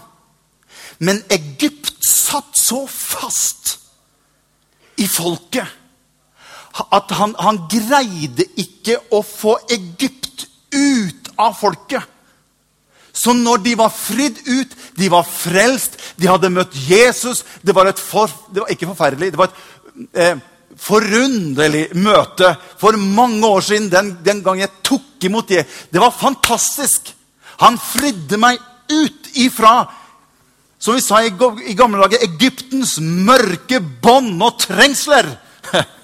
Men 0.99 1.23
Egypt 1.33 1.95
satt 2.05 2.59
så 2.59 2.83
fast 2.91 3.79
i 5.01 5.07
folket. 5.09 5.65
At 6.93 7.17
han, 7.17 7.33
han 7.39 7.65
greide 7.71 8.51
ikke 8.61 8.99
å 9.15 9.23
få 9.25 9.57
Egypt 9.71 10.49
ut 10.75 11.33
av 11.39 11.57
folket. 11.57 12.18
Så 13.19 13.35
når 13.35 13.65
de 13.65 13.75
var 13.79 13.91
fridd 13.91 14.39
ut, 14.47 14.77
de 14.99 15.11
var 15.11 15.27
frelst, 15.27 15.99
de 16.17 16.29
hadde 16.31 16.53
møtt 16.55 16.77
Jesus 16.87 17.43
Det 17.67 17.75
var 17.75 17.91
for, 17.99 18.31
det 18.55 18.63
var 18.63 18.71
ikke 18.71 18.91
forferdelig, 18.93 19.33
det 19.35 19.41
var 19.41 19.51
et 19.51 20.23
eh, 20.23 20.41
forunderlig 20.79 21.89
møte 21.99 22.53
for 22.79 22.97
mange 22.97 23.43
år 23.47 23.65
siden. 23.67 23.91
Den, 23.91 24.13
den 24.25 24.43
gang 24.47 24.61
jeg 24.63 24.71
tok 24.87 25.27
imot 25.27 25.49
det. 25.51 25.67
Det 25.91 26.01
var 26.01 26.15
fantastisk. 26.15 27.11
Han 27.59 27.79
fridde 27.83 28.39
meg 28.39 28.61
ut 28.89 29.33
ifra 29.35 29.89
som 30.79 30.95
vi 30.95 31.03
sa 31.03 31.25
i 31.27 31.75
gamle 31.75 31.99
dager 32.05 32.23
Egyptens 32.23 32.99
mørke 33.03 33.81
bånd 34.03 34.39
og 34.47 34.61
trengsler. 34.63 35.27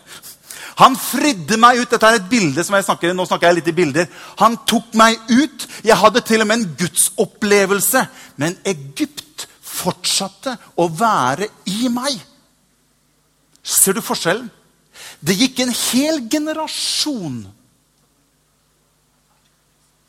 Han 0.81 0.97
fridde 0.99 1.59
meg 1.61 1.79
ut. 1.83 1.91
Dette 1.91 2.09
er 2.09 2.19
et 2.19 2.31
bilde 2.31 2.65
som 2.67 2.75
jeg 2.77 2.87
snakker 2.87 3.11
i. 3.11 3.17
Nå 3.17 3.27
snakker 3.29 3.51
jeg 3.51 3.61
litt 3.61 3.71
i 3.71 3.77
bilder. 3.77 4.09
Han 4.41 4.59
tok 4.67 4.95
meg 4.99 5.19
ut. 5.31 5.67
Jeg 5.87 5.99
hadde 6.01 6.23
til 6.27 6.43
og 6.43 6.51
med 6.51 6.61
en 6.61 6.77
gudsopplevelse. 6.81 8.05
Men 8.43 8.59
Egypt 8.67 9.47
fortsatte 9.75 10.57
å 10.81 10.89
være 10.91 11.51
i 11.71 11.91
meg. 11.93 12.19
Ser 13.65 13.97
du 13.97 14.03
forskjellen? 14.05 14.51
Det 15.25 15.37
gikk 15.39 15.63
en 15.65 15.73
hel 15.73 16.21
generasjon 16.31 17.45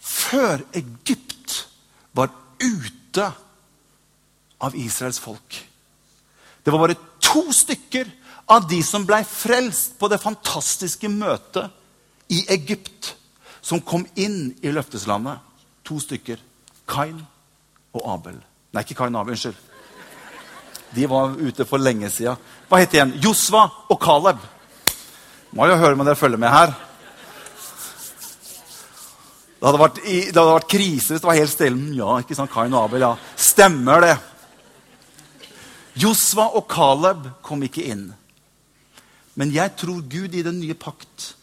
før 0.06 0.62
Egypt 0.78 1.56
var 2.16 2.32
ute 2.62 3.26
av 4.66 4.76
Israels 4.78 5.20
folk. 5.22 5.58
Det 6.66 6.74
var 6.74 6.82
bare 6.82 6.98
to 7.22 7.46
stykker 7.54 8.10
av 8.46 8.68
de 8.70 8.82
som 8.86 9.06
ble 9.08 9.22
frelst 9.26 9.96
på 10.00 10.10
det 10.12 10.22
fantastiske 10.22 11.10
møtet 11.10 11.72
i 12.34 12.44
Egypt, 12.54 13.16
som 13.62 13.82
kom 13.82 14.06
inn 14.16 14.54
i 14.62 14.74
løfteslandet. 14.74 15.42
To 15.86 15.98
stykker. 16.02 16.42
Kain 16.90 17.18
og 17.96 18.04
Abel. 18.10 18.38
Nei, 18.74 18.84
ikke 18.86 18.98
Kain 18.98 19.16
og 19.16 19.24
Abel. 19.24 19.38
Unnskyld. 19.38 19.58
De 20.96 21.08
var 21.12 21.34
ute 21.36 21.66
for 21.68 21.82
lenge 21.82 22.10
sida. 22.14 22.36
Hva 22.70 22.80
het 22.82 22.94
de 22.94 23.00
igjen? 23.00 23.16
Josva 23.24 23.66
og 23.90 23.98
Caleb. 24.02 24.42
Må 25.56 25.68
jo 25.70 25.80
høre 25.80 25.98
om 25.98 26.06
dere 26.06 26.20
følger 26.20 26.42
med 26.42 26.54
her. 26.54 26.76
Det 29.56 29.72
hadde, 29.72 29.82
vært, 29.82 30.00
det 30.06 30.38
hadde 30.38 30.52
vært 30.52 30.70
krise 30.70 31.14
hvis 31.14 31.24
det 31.24 31.30
var 31.30 31.40
helt 31.40 31.54
stille. 31.54 31.94
Ja, 31.98 32.20
ikke 32.22 32.38
sant, 32.38 32.54
Kain 32.54 32.74
og 32.76 32.86
Abel, 32.86 33.06
ja. 33.06 33.14
Stemmer 33.40 34.04
det. 34.04 34.16
Josva 35.98 36.52
og 36.60 36.68
Caleb 36.70 37.30
kom 37.46 37.64
ikke 37.66 37.86
inn. 37.90 38.10
Men 39.36 39.52
jeg 39.52 39.76
tror 39.80 40.04
Gud 40.08 40.36
i 40.36 40.44
den 40.46 40.62
nye 40.62 40.78
pakt 40.80 41.34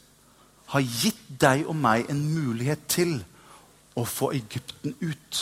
har 0.72 0.81
gitt 0.81 1.20
deg 1.28 1.66
og 1.68 1.76
meg 1.76 2.09
en 2.11 2.22
mulighet 2.33 2.87
til 2.88 3.18
å 3.98 4.05
få 4.09 4.31
Egypten 4.37 4.94
ut 5.02 5.40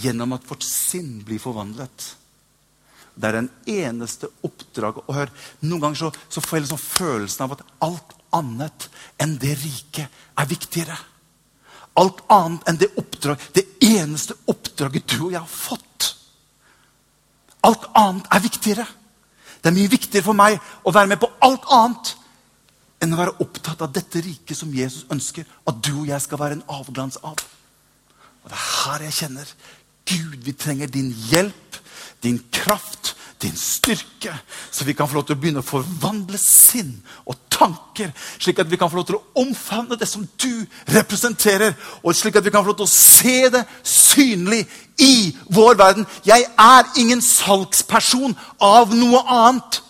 gjennom 0.00 0.32
at 0.36 0.46
vårt 0.48 0.64
sinn 0.64 1.18
blir 1.26 1.42
forvandlet. 1.42 2.14
Det 3.14 3.28
er 3.28 3.36
den 3.36 3.50
eneste 3.70 4.30
oppdraget. 4.42 5.04
Og 5.06 5.14
hør, 5.14 5.32
Noen 5.62 5.82
ganger 5.84 6.00
så, 6.00 6.10
så 6.32 6.42
får 6.42 6.56
jeg 6.56 6.64
liksom 6.64 6.82
følelsen 6.82 7.44
av 7.44 7.56
at 7.56 7.66
alt 7.86 8.14
annet 8.34 8.88
enn 9.22 9.36
det 9.38 9.52
rike 9.60 10.08
er 10.08 10.48
viktigere. 10.50 10.96
Alt 12.00 12.24
annet 12.32 12.64
enn 12.70 12.80
det 12.80 12.90
oppdraget, 12.98 13.52
det 13.54 13.68
eneste 13.86 14.34
oppdraget 14.50 15.06
du 15.12 15.18
og 15.28 15.34
jeg 15.34 15.42
har 15.42 15.50
fått 15.50 15.90
Alt 17.64 17.86
annet 17.96 18.26
er 18.28 18.42
viktigere. 18.44 18.84
Det 19.64 19.70
er 19.70 19.78
mye 19.78 19.88
viktigere 19.88 20.26
for 20.26 20.36
meg 20.36 20.58
å 20.84 20.92
være 20.92 21.08
med 21.08 21.22
på 21.22 21.30
alt 21.40 21.62
annet 21.72 22.10
enn 23.00 23.14
å 23.16 23.16
være 23.16 23.38
opptatt 23.40 23.80
av 23.80 23.94
dette 23.96 24.20
riket 24.20 24.58
som 24.58 24.72
Jesus 24.76 25.06
ønsker 25.12 25.48
at 25.48 25.78
du 25.80 25.94
og 26.02 26.10
jeg 26.10 26.20
skal 26.20 26.40
være 26.42 26.58
en 26.58 26.66
avglans 26.68 27.16
av. 27.24 27.40
Og 28.44 28.52
Det 28.52 28.58
er 28.58 28.66
her 28.84 29.06
jeg 29.06 29.16
kjenner 29.22 29.54
Gud, 30.04 30.36
vi 30.44 30.52
trenger 30.52 30.92
din 30.92 31.08
hjelp, 31.30 31.78
din 32.20 32.42
kraft, 32.52 33.14
din 33.44 33.56
styrke, 33.56 34.32
så 34.70 34.84
vi 34.84 34.94
kan 34.96 35.08
få 35.08 35.18
lov 35.18 35.26
til 35.28 35.36
å 35.36 35.40
begynne 35.40 35.62
å 35.62 35.66
forvandle 35.66 36.38
sinn 36.40 36.94
og 37.28 37.36
tanker, 37.52 38.10
slik 38.40 38.62
at 38.62 38.70
vi 38.70 38.78
kan 38.80 38.90
få 38.90 38.98
lov 38.98 39.06
til 39.08 39.18
å 39.18 39.44
omfavne 39.44 39.98
det 40.00 40.08
som 40.08 40.24
du 40.40 40.64
representerer, 40.96 41.76
og 42.02 42.16
slik 42.16 42.40
at 42.40 42.46
vi 42.46 42.52
kan 42.54 42.64
få 42.64 42.72
lov 42.72 42.80
til 42.82 42.88
å 42.88 42.94
se 42.94 43.50
det 43.54 43.64
synlig 43.84 44.64
i 44.98 45.34
vår 45.52 45.78
verden. 45.80 46.06
Jeg 46.26 46.46
er 46.58 46.92
ingen 47.00 47.22
salgsperson 47.24 48.36
av 48.62 48.94
noe 48.96 49.24
annet. 49.28 49.80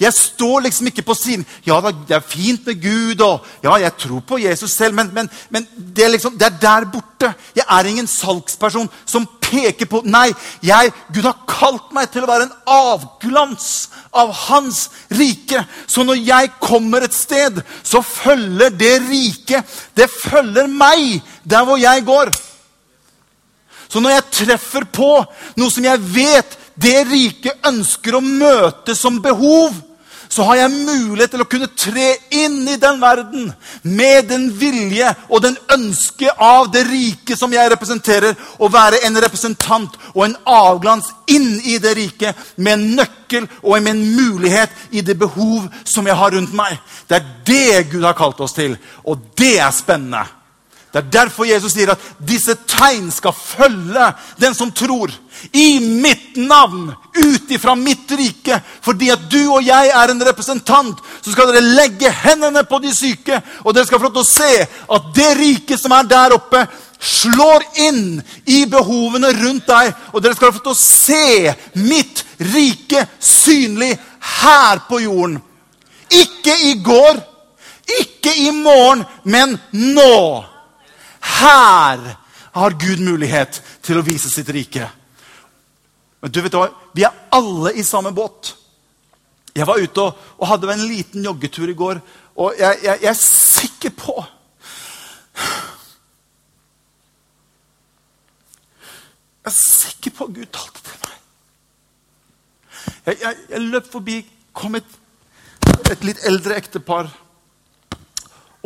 Jeg 0.00 0.12
står 0.12 0.66
liksom 0.66 0.90
ikke 0.90 1.04
på 1.06 1.14
siden. 1.16 1.46
Ja, 1.66 1.80
det 1.80 2.16
er 2.16 2.20
fint 2.20 2.66
med 2.66 2.82
Gud, 2.82 3.20
og 3.24 3.46
ja, 3.64 3.78
jeg 3.80 3.92
tror 3.98 4.20
på 4.20 4.38
Jesus 4.38 4.70
selv, 4.76 4.94
men, 4.94 5.10
men, 5.14 5.30
men 5.50 5.66
det, 5.76 6.04
er 6.04 6.12
liksom, 6.12 6.36
det, 6.38 6.50
er 6.50 6.58
der 6.60 6.88
borte. 6.92 7.32
Jeg 7.56 7.64
er 7.64 7.88
ingen 7.88 8.06
salgsperson 8.06 8.90
som 9.06 9.28
peker 9.46 9.88
på 9.90 10.02
Nei, 10.06 10.28
jeg, 10.64 10.92
Gud 11.14 11.26
har 11.26 11.38
kalt 11.48 11.92
meg 11.96 12.10
til 12.12 12.26
å 12.26 12.30
være 12.30 12.48
en 12.48 12.56
avglans 12.70 13.68
av 14.16 14.32
Hans 14.46 14.86
rike. 15.14 15.62
Så 15.86 16.04
når 16.06 16.20
jeg 16.26 16.52
kommer 16.62 17.06
et 17.06 17.16
sted, 17.16 17.62
så 17.82 18.02
følger 18.02 18.74
det 18.74 18.94
riket 19.06 19.78
Det 19.96 20.10
følger 20.10 20.68
meg 20.70 21.22
der 21.44 21.66
hvor 21.66 21.80
jeg 21.80 22.04
går. 22.06 22.34
Så 23.88 24.02
når 24.02 24.16
jeg 24.16 24.30
treffer 24.42 24.86
på 24.92 25.10
noe 25.56 25.72
som 25.72 25.84
jeg 25.86 26.02
vet 26.12 26.56
det 26.76 26.98
riket 27.08 27.66
ønsker 27.66 28.18
å 28.18 28.24
møte 28.24 28.96
som 28.98 29.20
behov, 29.24 29.72
så 30.36 30.44
har 30.44 30.58
jeg 30.58 30.72
mulighet 30.84 31.32
til 31.32 31.40
å 31.40 31.48
kunne 31.48 31.70
tre 31.72 32.10
inn 32.36 32.58
i 32.68 32.76
den 32.80 32.98
verden 33.00 33.46
med 33.88 34.26
den 34.28 34.50
vilje 34.60 35.08
og 35.30 35.40
den 35.46 35.56
ønske 35.72 36.28
av 36.36 36.68
det 36.74 36.82
rike 36.90 37.38
som 37.40 37.54
jeg 37.54 37.70
representerer, 37.72 38.36
å 38.60 38.68
være 38.68 39.00
en 39.08 39.16
representant 39.24 39.96
og 40.12 40.26
en 40.26 40.36
avglans 40.44 41.08
inn 41.32 41.54
i 41.64 41.78
det 41.80 41.94
riket 41.96 42.36
med 42.60 42.74
en 42.74 42.86
nøkkel 43.00 43.48
og 43.62 43.78
med 43.78 43.94
en 43.94 44.04
mulighet 44.18 44.92
i 44.92 45.00
det 45.00 45.16
behov 45.16 45.70
som 45.88 46.04
jeg 46.04 46.20
har 46.20 46.36
rundt 46.36 46.52
meg. 46.56 46.76
Det 47.08 47.16
er 47.16 47.30
det 47.48 47.86
Gud 47.94 48.04
har 48.04 48.18
kalt 48.18 48.44
oss 48.44 48.58
til, 48.58 48.76
og 49.08 49.24
det 49.40 49.56
er 49.56 49.72
spennende. 49.72 50.26
Det 50.96 51.02
er 51.02 51.12
derfor 51.12 51.44
Jesus 51.44 51.74
sier 51.74 51.90
at 51.92 52.04
disse 52.24 52.54
tegn 52.64 53.10
skal 53.12 53.34
følge 53.36 54.06
den 54.40 54.54
som 54.56 54.70
tror. 54.72 55.10
I 55.52 55.76
mitt 56.00 56.38
navn, 56.40 56.86
ut 57.12 57.50
ifra 57.52 57.74
mitt 57.76 58.14
rike. 58.16 58.56
Fordi 58.80 59.10
at 59.12 59.26
du 59.28 59.42
og 59.58 59.66
jeg 59.66 59.90
er 59.92 60.12
en 60.12 60.24
representant, 60.24 61.02
så 61.20 61.34
skal 61.34 61.52
dere 61.52 61.74
legge 61.76 62.08
hendene 62.22 62.64
på 62.64 62.80
de 62.80 62.94
syke. 62.96 63.42
Og 63.66 63.76
dere 63.76 63.84
skal 63.84 64.00
få 64.00 64.08
lov 64.08 64.14
til 64.16 64.24
å 64.24 64.30
se 64.30 64.64
at 64.96 65.12
det 65.20 65.28
riket 65.36 65.82
som 65.82 65.92
er 65.92 66.08
der 66.08 66.38
oppe, 66.38 66.64
slår 66.96 67.68
inn 67.90 68.16
i 68.48 68.64
behovene 68.64 69.34
rundt 69.36 69.68
deg. 69.68 69.92
Og 70.16 70.24
dere 70.24 70.40
skal 70.40 70.48
få 70.48 70.62
lov 70.62 70.66
til 70.70 70.78
å 70.78 70.80
se 70.80 71.84
mitt 71.84 72.24
rike 72.56 73.04
synlig 73.20 73.92
her 74.40 74.80
på 74.88 75.04
jorden. 75.04 75.42
Ikke 76.08 76.56
i 76.72 76.78
går, 76.80 77.20
ikke 78.00 78.38
i 78.48 78.52
morgen, 78.64 79.04
men 79.28 79.58
nå. 79.76 80.55
Her 81.36 82.16
har 82.56 82.78
Gud 82.80 83.02
mulighet 83.04 83.60
til 83.84 83.98
å 84.00 84.04
vise 84.06 84.30
sitt 84.32 84.48
rike. 84.54 84.86
Men 86.22 86.32
du 86.32 86.40
vet 86.40 86.54
hva? 86.56 86.70
Vi 86.96 87.04
er 87.04 87.26
alle 87.36 87.74
i 87.76 87.84
samme 87.84 88.12
båt. 88.16 88.54
Jeg 89.56 89.66
var 89.68 89.80
ute 89.80 90.04
og, 90.04 90.24
og 90.40 90.48
hadde 90.50 90.72
en 90.72 90.86
liten 90.88 91.24
joggetur 91.24 91.70
i 91.72 91.76
går, 91.76 92.00
og 92.36 92.58
jeg, 92.58 92.80
jeg, 92.84 92.98
jeg 93.02 93.10
er 93.10 93.20
sikker 93.20 93.92
på 93.96 94.16
Jeg 99.46 99.52
er 99.52 99.54
sikker 99.62 100.10
på 100.10 100.26
at 100.26 100.34
Gud 100.34 100.48
talte 100.50 100.80
til 100.82 100.96
meg. 101.04 101.18
Jeg, 103.06 103.18
jeg, 103.20 103.36
jeg 103.52 103.60
løp 103.70 103.92
forbi, 103.92 104.16
kom 104.50 104.74
et, 104.74 104.96
et 105.92 106.02
litt 106.02 106.24
eldre 106.26 106.56
ektepar. 106.58 107.12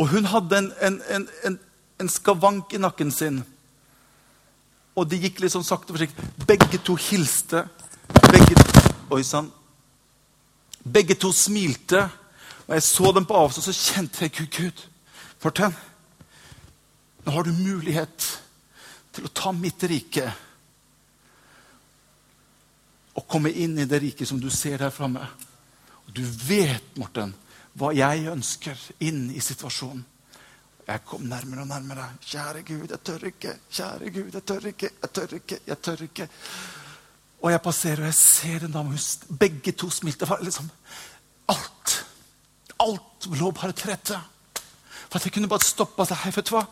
Og 0.01 0.09
hun 0.15 0.31
hadde 0.33 0.57
en, 0.57 0.71
en, 0.81 0.97
en, 1.13 1.27
en 1.45 1.59
en 2.01 2.09
skavank 2.09 2.75
i 2.75 2.81
nakken 2.81 3.13
sin. 3.13 3.43
Og 4.97 5.07
de 5.09 5.21
gikk 5.21 5.41
litt 5.43 5.53
sånn 5.53 5.67
sakte 5.67 5.93
og 5.93 5.99
forsiktig. 5.99 6.27
Begge 6.49 6.81
to 6.85 6.97
hilste. 6.99 7.65
Begge, 8.31 8.57
oi 9.13 9.23
sann. 9.27 9.51
Begge 10.81 11.17
to 11.21 11.33
smilte. 11.37 12.07
Og 12.67 12.75
jeg 12.77 12.87
så 12.87 13.13
dem 13.13 13.27
på 13.29 13.37
avstand, 13.37 13.67
så 13.67 13.95
kjente 13.95 14.25
jeg 14.25 14.35
Gud, 14.39 14.51
Gud. 14.57 14.85
Fortell. 15.41 15.75
Nå 17.25 17.35
har 17.35 17.45
du 17.45 17.53
mulighet 17.53 18.29
til 19.13 19.27
å 19.27 19.35
ta 19.35 19.53
mitt 19.53 19.83
rike 19.91 20.31
og 23.19 23.27
komme 23.29 23.51
inn 23.51 23.75
i 23.83 23.89
det 23.91 23.99
riket 24.01 24.29
som 24.29 24.39
du 24.41 24.49
ser 24.55 24.79
der 24.81 24.93
framme. 24.95 25.27
Du 26.11 26.23
vet, 26.25 26.87
Morten, 26.99 27.35
hva 27.79 27.91
jeg 27.95 28.31
ønsker 28.31 28.79
inn 29.05 29.29
i 29.35 29.43
situasjonen. 29.45 30.05
Jeg 30.91 31.05
kom 31.07 31.21
nærmere 31.31 31.63
og 31.63 31.69
nærmere. 31.71 32.05
Kjære 32.27 32.63
Gud, 32.67 32.89
jeg 32.91 33.01
tør 33.07 33.27
ikke. 33.29 33.53
Kjære 33.71 34.11
Gud, 34.11 34.31
jeg 34.35 34.43
tør 34.43 34.65
ikke. 34.67 34.89
Jeg 35.03 35.11
tør 35.11 35.35
ikke. 35.35 35.59
Jeg 35.67 35.79
tør 35.79 36.03
ikke. 36.03 36.29
Og 37.43 37.53
jeg 37.53 37.63
passerer, 37.63 38.01
og 38.01 38.05
jeg 38.05 38.15
ser 38.15 38.65
en 38.67 38.73
dame. 38.73 38.99
Begge 39.39 39.73
to 39.73 39.91
smilte. 39.91 40.27
Liksom, 40.43 40.71
alt. 41.49 41.95
Alt 42.81 43.29
lå 43.39 43.51
bare 43.51 43.73
til 43.73 43.91
rette. 43.91 44.19
For 45.11 45.19
at 45.19 45.25
jeg 45.25 45.33
kunne 45.33 45.49
bare 45.49 45.63
stoppa 45.69 46.09
seg. 46.11 46.19
Hei, 46.25 46.33
vet 46.35 46.51
du 46.51 46.57
hva? 46.57 46.65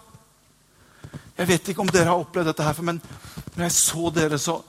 Jeg 1.39 1.49
vet 1.49 1.71
ikke 1.71 1.87
om 1.87 1.95
dere 1.95 2.11
har 2.11 2.19
opplevd 2.19 2.51
dette, 2.51 2.67
her, 2.67 2.83
men 2.83 2.99
når 3.55 3.65
jeg 3.69 3.73
så 3.73 4.11
dere, 4.15 4.39
så 4.39 4.63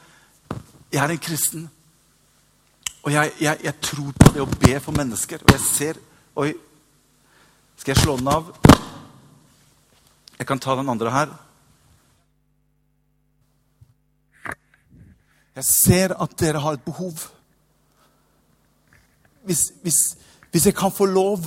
Jeg 0.91 1.03
er 1.03 1.09
en 1.09 1.17
kristen. 1.17 1.69
Og 3.03 3.11
jeg, 3.13 3.31
jeg, 3.41 3.57
jeg 3.63 3.73
tror 3.81 4.13
på 4.19 4.31
det 4.33 4.41
å 4.41 4.49
be 4.49 4.79
for 4.79 4.91
mennesker. 4.91 5.43
Og 5.45 5.51
jeg 5.53 5.61
ser 5.65 5.99
Oi, 6.35 6.53
skal 7.77 7.93
jeg 7.93 8.03
slå 8.03 8.17
den 8.17 8.27
av? 8.27 8.88
Jeg 10.39 10.47
kan 10.47 10.59
ta 10.59 10.75
den 10.79 10.89
andre 10.89 11.11
her. 11.11 11.33
Jeg 15.55 15.65
ser 15.67 16.13
at 16.15 16.35
dere 16.39 16.61
har 16.63 16.77
et 16.77 16.85
behov. 16.85 17.25
Hvis, 19.43 19.71
hvis, 19.83 19.99
hvis 20.51 20.65
jeg 20.65 20.75
kan 20.75 20.91
få 20.91 21.05
lov, 21.05 21.43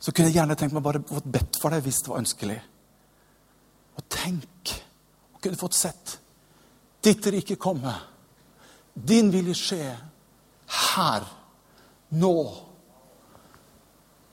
så 0.00 0.12
kunne 0.12 0.30
jeg 0.30 0.38
gjerne 0.38 0.56
tenkt 0.56 0.72
meg 0.76 0.84
bare 0.84 1.02
fått 1.08 1.28
bedt 1.28 1.60
for 1.60 1.72
deg 1.74 1.84
hvis 1.84 2.00
det 2.04 2.12
var 2.12 2.22
ønskelig. 2.22 2.56
Og 3.96 4.08
tenk 4.08 4.72
og 5.34 5.40
kunne 5.44 5.60
fått 5.60 5.76
sett 5.76 6.16
ditt 7.04 7.26
rike 7.28 7.60
komme. 7.60 7.92
Din 8.94 9.28
vilje 9.32 9.58
skje 9.58 9.92
her, 10.94 11.24
nå, 12.16 12.36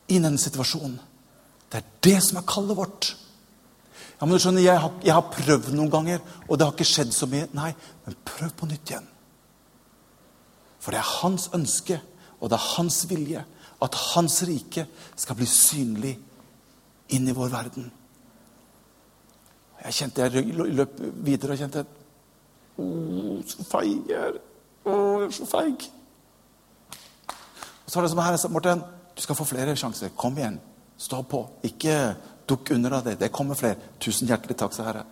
i 0.08 0.20
denne 0.20 0.40
situasjonen. 0.40 1.00
Det 1.72 1.80
er 1.80 1.92
det 2.04 2.18
som 2.26 2.40
er 2.42 2.48
kallet 2.50 2.78
vårt. 2.78 3.14
Ja, 4.20 4.28
men 4.28 4.36
du 4.36 4.44
skjønner, 4.44 4.62
jeg 4.62 4.78
har, 4.78 4.92
jeg 5.02 5.16
har 5.16 5.32
prøvd 5.34 5.72
noen 5.74 5.90
ganger, 5.90 6.20
og 6.46 6.58
det 6.58 6.68
har 6.68 6.76
ikke 6.76 6.86
skjedd 6.86 7.14
så 7.16 7.30
mye. 7.32 7.48
Nei, 7.58 7.72
men 8.06 8.20
prøv 8.28 8.52
på 8.60 8.68
nytt 8.70 8.92
igjen. 8.92 9.08
For 10.82 10.94
det 10.94 11.00
er 11.02 11.16
hans 11.22 11.48
ønske, 11.58 11.98
og 12.42 12.52
det 12.52 12.58
er 12.58 12.68
hans 12.76 13.00
vilje, 13.10 13.42
at 13.82 13.98
hans 14.12 14.36
rike 14.46 14.86
skal 15.18 15.38
bli 15.40 15.48
synlig 15.50 16.14
inn 17.16 17.28
i 17.28 17.36
vår 17.36 17.50
verden. 17.54 17.90
Jeg 19.82 19.98
kjente 19.98 20.28
jeg 20.28 20.54
løp 20.54 21.00
videre 21.26 21.56
og 21.56 21.62
kjente 21.64 21.86
Å, 22.82 22.86
så 23.50 23.66
feig 23.68 24.10
jeg 24.10 24.18
er. 24.18 24.38
Å, 24.86 24.94
jeg 25.22 25.28
er 25.28 25.34
så 25.36 25.48
feig. 25.50 25.88
Og 27.82 27.90
så 27.90 27.98
var 27.98 28.06
det 28.06 28.12
som 28.14 28.22
her, 28.22 28.38
Morten, 28.54 28.84
du 29.18 29.22
skal 29.22 29.38
få 29.38 29.46
flere 29.50 29.76
sjanser. 29.78 30.14
Kom 30.18 30.38
igjen. 30.38 30.62
Stå 31.02 31.24
på. 31.26 31.42
Ikke 31.66 32.14
dukk 32.50 32.74
under 32.76 33.00
av 33.00 33.08
det. 33.08 33.18
Det 33.22 33.32
kommer 33.34 33.58
flere. 33.58 33.80
Tusen 34.02 34.30
hjertelig 34.30 34.58
takk, 34.60 34.76
sa 34.76 34.86
Herre. 34.90 35.06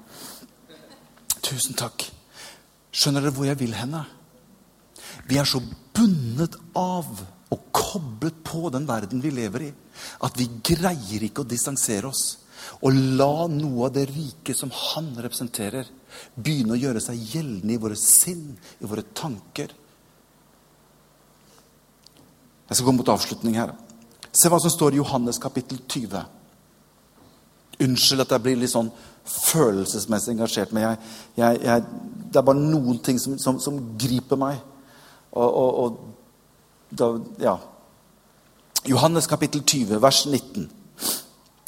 Tusen 1.41 1.77
takk. 1.79 2.05
Skjønner 2.93 3.25
dere 3.25 3.33
hvor 3.33 3.47
jeg 3.49 3.59
vil 3.61 3.73
henne? 3.77 4.03
Vi 5.29 5.37
er 5.39 5.47
så 5.49 5.61
bundet 5.95 6.57
av 6.77 7.09
og 7.49 7.65
koblet 7.73 8.43
på 8.45 8.69
den 8.73 8.85
verden 8.89 9.23
vi 9.23 9.31
lever 9.33 9.65
i, 9.65 9.71
at 10.25 10.37
vi 10.37 10.45
greier 10.65 11.25
ikke 11.25 11.41
å 11.41 11.49
distansere 11.49 12.09
oss. 12.11 12.23
Og 12.85 12.93
la 13.17 13.47
noe 13.49 13.87
av 13.87 13.95
det 13.95 14.05
rike 14.11 14.53
som 14.53 14.69
han 14.73 15.09
representerer, 15.17 15.87
begynne 16.35 16.75
å 16.75 16.79
gjøre 16.79 17.01
seg 17.01 17.21
gjeldende 17.33 17.75
i 17.75 17.81
våre 17.81 17.97
sinn, 17.97 18.51
i 18.77 18.89
våre 18.89 19.05
tanker. 19.15 19.73
Jeg 22.69 22.77
skal 22.77 22.85
gå 22.85 22.97
mot 22.99 23.13
avslutning 23.15 23.57
her. 23.57 23.73
Se 24.31 24.49
hva 24.51 24.59
som 24.61 24.71
står 24.71 24.95
i 24.95 25.01
Johannes 25.01 25.39
kapittel 25.41 25.79
20. 25.87 26.21
Unnskyld 27.85 28.25
at 28.25 28.35
jeg 28.35 28.45
blir 28.45 28.59
litt 28.59 28.73
sånn 28.73 28.91
følelsesmessig 29.29 30.33
engasjert, 30.33 30.71
men 30.73 30.85
jeg, 30.85 30.99
jeg, 31.37 31.59
jeg, 31.65 31.83
det 32.33 32.39
er 32.39 32.45
bare 32.47 32.61
noen 32.61 32.97
ting 33.05 33.19
som, 33.21 33.37
som, 33.41 33.59
som 33.61 33.77
griper 33.99 34.39
meg. 34.39 34.59
Og, 35.31 35.49
og, 35.49 35.83
og, 35.83 35.99
da 36.89 37.13
Ja. 37.43 37.57
Johannes 38.87 39.27
kapittel 39.27 39.61
20, 39.67 39.97
vers 40.01 40.21
19. 40.25 40.69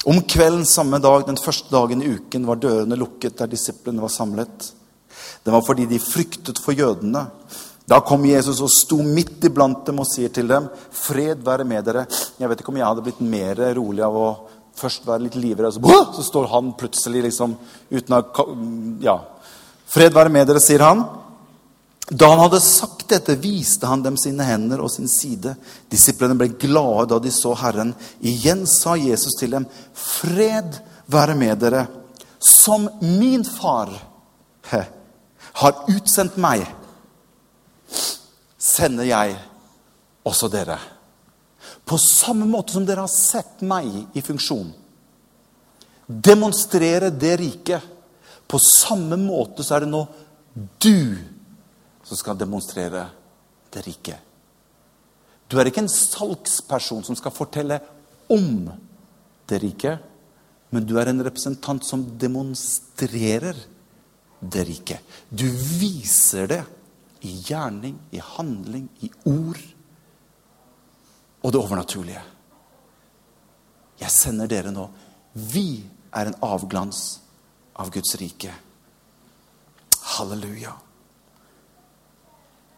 Om 0.07 0.21
kvelden 0.25 0.63
samme 0.65 0.97
dag, 1.03 1.25
den 1.27 1.37
første 1.37 1.69
dagen 1.69 2.01
i 2.01 2.13
uken, 2.15 2.45
var 2.47 2.61
dørene 2.61 2.97
lukket 2.97 3.35
der 3.37 3.51
disiplene 3.51 4.01
var 4.01 4.09
samlet. 4.09 4.71
Det 5.43 5.51
var 5.53 5.61
fordi 5.65 5.85
de 5.91 5.99
fryktet 6.01 6.61
for 6.63 6.73
jødene. 6.73 7.25
Da 7.87 7.99
kom 8.05 8.25
Jesus 8.25 8.61
og 8.61 8.71
sto 8.71 9.01
midt 9.03 9.43
iblant 9.49 9.85
dem 9.85 9.99
og 9.99 10.07
sier 10.07 10.29
til 10.29 10.47
dem, 10.47 10.69
'Fred 10.91 11.43
være 11.43 11.65
med 11.65 11.83
dere.' 11.85 12.07
Jeg 12.39 12.49
vet 12.49 12.59
ikke 12.59 12.69
om 12.69 12.77
jeg 12.77 12.85
hadde 12.85 13.03
blitt 13.03 13.21
mer 13.21 13.55
rolig 13.75 14.03
av 14.03 14.15
å 14.15 14.27
først 14.75 15.05
være 15.05 15.23
litt 15.23 15.35
livredd, 15.35 15.73
så, 15.73 16.13
så 16.15 16.23
står 16.23 16.47
han 16.47 16.73
plutselig 16.77 17.23
liksom 17.29 17.57
uten 17.91 18.15
å 18.15 18.21
Ja. 19.01 19.19
'Fred 19.87 20.13
være 20.13 20.29
med 20.29 20.47
dere', 20.47 20.61
sier 20.63 20.79
han. 20.79 21.03
Da 22.11 22.27
han 22.27 22.39
hadde 22.39 22.59
sagt 22.59 23.07
dette, 23.07 23.37
viste 23.39 23.87
han 23.87 24.01
dem 24.03 24.17
sine 24.19 24.43
hender 24.43 24.81
og 24.83 24.91
sin 24.91 25.07
side. 25.07 25.55
Disiplene 25.91 26.35
ble 26.35 26.49
glade 26.59 27.07
da 27.13 27.19
de 27.19 27.31
så 27.31 27.53
Herren. 27.55 27.93
Igjen 28.19 28.65
sa 28.67 28.95
Jesus 28.95 29.35
til 29.39 29.51
dem, 29.51 29.65
'Fred 29.93 30.81
være 31.07 31.35
med 31.35 31.59
dere.' 31.59 31.87
Som 32.39 32.89
min 33.01 33.43
far 33.43 33.89
he, 34.71 34.81
har 35.53 35.73
utsendt 35.87 36.37
meg, 36.37 36.65
sender 38.71 39.07
jeg 39.09 39.35
også 40.27 40.49
dere. 40.51 40.77
På 41.85 41.97
samme 42.01 42.47
måte 42.49 42.75
som 42.75 42.85
dere 42.87 43.05
har 43.05 43.11
sett 43.11 43.61
meg 43.65 44.17
i 44.17 44.23
funksjon, 44.25 44.71
demonstrere 46.07 47.11
det 47.13 47.35
riket, 47.39 47.81
på 48.47 48.59
samme 48.59 49.15
måte 49.15 49.63
så 49.63 49.77
er 49.77 49.85
det 49.85 49.91
nå 49.93 50.01
du 50.83 51.15
som 52.03 52.19
skal 52.19 52.35
demonstrere 52.35 53.05
det 53.71 53.83
riket. 53.85 54.17
Du 55.47 55.59
er 55.59 55.69
ikke 55.69 55.83
en 55.85 55.91
salgsperson 55.91 57.05
som 57.07 57.15
skal 57.15 57.33
fortelle 57.35 57.79
om 58.31 58.67
det 59.47 59.61
riket, 59.63 60.03
men 60.71 60.85
du 60.87 60.97
er 60.99 61.11
en 61.11 61.23
representant 61.23 61.83
som 61.83 62.03
demonstrerer 62.19 63.55
det 64.39 64.67
riket. 64.67 64.99
Du 65.29 65.47
viser 65.51 66.47
det 66.51 66.61
i 67.21 67.31
gjerning, 67.45 67.97
i 68.11 68.21
handling, 68.23 68.89
i 69.05 69.11
ord 69.29 69.61
og 71.41 71.53
det 71.53 71.59
overnaturlige. 71.61 72.21
Jeg 74.01 74.13
sender 74.13 74.49
dere 74.49 74.73
nå. 74.73 74.87
Vi 75.33 75.83
er 76.17 76.29
en 76.29 76.39
avglans 76.45 77.01
av 77.79 77.91
Guds 77.93 78.15
rike. 78.19 78.53
Halleluja. 80.17 80.73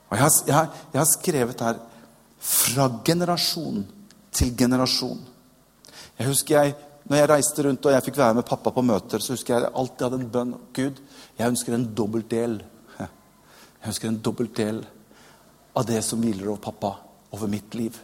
Og 0.09 0.17
jeg 0.17 0.23
har, 0.23 0.33
jeg, 0.47 0.55
har, 0.55 0.81
jeg 0.93 0.99
har, 0.99 1.09
skrevet 1.09 1.61
her 1.65 1.79
fra 2.43 2.89
generasjon 3.05 3.85
til 4.35 4.51
generasjon. 4.57 5.21
Jeg 6.19 6.27
husker 6.27 6.59
jeg, 6.59 6.75
når 7.09 7.19
jeg 7.19 7.29
reiste 7.31 7.65
rundt 7.65 7.87
og 7.87 7.95
jeg 7.95 8.05
fikk 8.05 8.19
være 8.19 8.37
med 8.37 8.47
pappa 8.47 8.71
på 8.75 8.83
møter, 8.85 9.23
så 9.23 9.33
husker 9.33 9.55
jeg 9.55 9.71
alltid 9.71 10.05
hadde 10.05 10.19
en 10.21 10.29
bønn. 10.35 10.53
Gud, 10.75 11.01
jeg 11.39 11.55
ønsker 11.55 11.75
en 11.75 11.87
dobbelt 11.95 12.29
del. 12.31 12.59
Jeg 13.83 13.91
ønsker 13.91 14.07
en 14.07 14.21
dobbelt 14.23 14.55
del 14.55 14.77
av 15.75 15.83
det 15.89 15.99
som 16.07 16.21
hviler 16.23 16.47
over 16.47 16.61
pappa, 16.63 16.93
over 17.35 17.49
mitt 17.51 17.75
liv. 17.75 17.97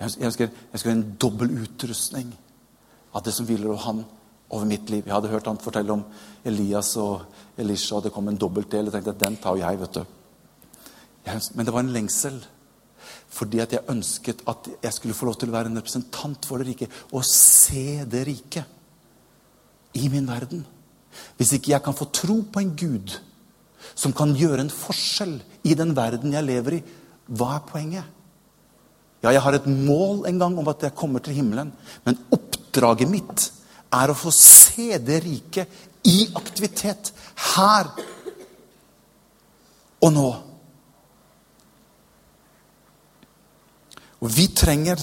Jeg 0.00 0.24
ønsker, 0.24 0.48
jeg 0.48 0.72
ønsker 0.72 0.92
en 0.92 1.02
dobbel 1.20 1.52
utrustning 1.60 2.30
av 3.12 3.24
det 3.26 3.34
som 3.36 3.44
hviler 3.44 3.68
over 3.74 3.82
han, 3.84 4.00
over 4.48 4.64
mitt 4.70 4.88
liv. 4.88 5.04
Jeg 5.04 5.12
hadde 5.12 5.32
hørt 5.34 5.50
han 5.50 5.60
fortelle 5.60 5.92
om 5.92 6.04
Elias 6.48 6.94
og 7.02 7.26
Elisha, 7.60 7.98
og 7.98 8.06
det 8.06 8.14
kom 8.14 8.32
en 8.32 8.40
dobbelt 8.40 8.70
del. 8.72 8.88
Jeg 8.88 8.96
tenkte 8.96 9.12
at 9.18 9.24
den 9.26 9.36
tar 9.42 9.60
jeg, 9.60 9.82
vet 9.82 10.00
du. 10.00 10.04
Men 11.58 11.68
det 11.68 11.76
var 11.76 11.84
en 11.84 11.92
lengsel. 11.92 12.40
Fordi 13.36 13.60
at 13.60 13.76
jeg 13.76 13.84
ønsket 13.92 14.46
at 14.48 14.72
jeg 14.80 14.96
skulle 14.96 15.18
få 15.18 15.28
lov 15.28 15.36
til 15.36 15.52
å 15.52 15.58
være 15.58 15.68
en 15.74 15.80
representant 15.82 16.48
for 16.48 16.62
det 16.62 16.70
rike. 16.70 16.88
Og 17.12 17.26
se 17.28 18.00
det 18.08 18.24
rike 18.30 18.64
i 20.00 20.08
min 20.08 20.28
verden. 20.28 20.64
Hvis 21.36 21.52
ikke 21.56 21.74
jeg 21.74 21.84
kan 21.84 21.96
få 21.96 22.08
tro 22.16 22.40
på 22.48 22.64
en 22.64 22.72
Gud 22.80 23.18
som 23.94 24.14
kan 24.16 24.34
gjøre 24.36 24.64
en 24.64 24.72
forskjell 24.72 25.38
i 25.68 25.74
den 25.78 25.94
verden 25.96 26.34
jeg 26.34 26.46
lever 26.46 26.78
i, 26.78 26.84
hva 27.36 27.56
er 27.56 27.66
poenget? 27.66 28.12
Ja, 29.24 29.32
jeg 29.32 29.42
har 29.42 29.56
et 29.56 29.66
mål 29.66 30.26
en 30.28 30.38
gang 30.38 30.56
om 30.58 30.68
at 30.70 30.84
jeg 30.86 30.94
kommer 30.94 31.22
til 31.24 31.34
himmelen. 31.38 31.72
Men 32.04 32.18
oppdraget 32.34 33.10
mitt 33.10 33.46
er 33.94 34.12
å 34.12 34.18
få 34.18 34.30
se 34.34 34.98
det 35.02 35.22
riket 35.24 35.86
i 36.06 36.28
aktivitet. 36.38 37.10
Her 37.56 37.90
og 40.04 40.12
nå. 40.14 40.28
Og 44.22 44.32
vi 44.32 44.46
trenger 44.56 45.00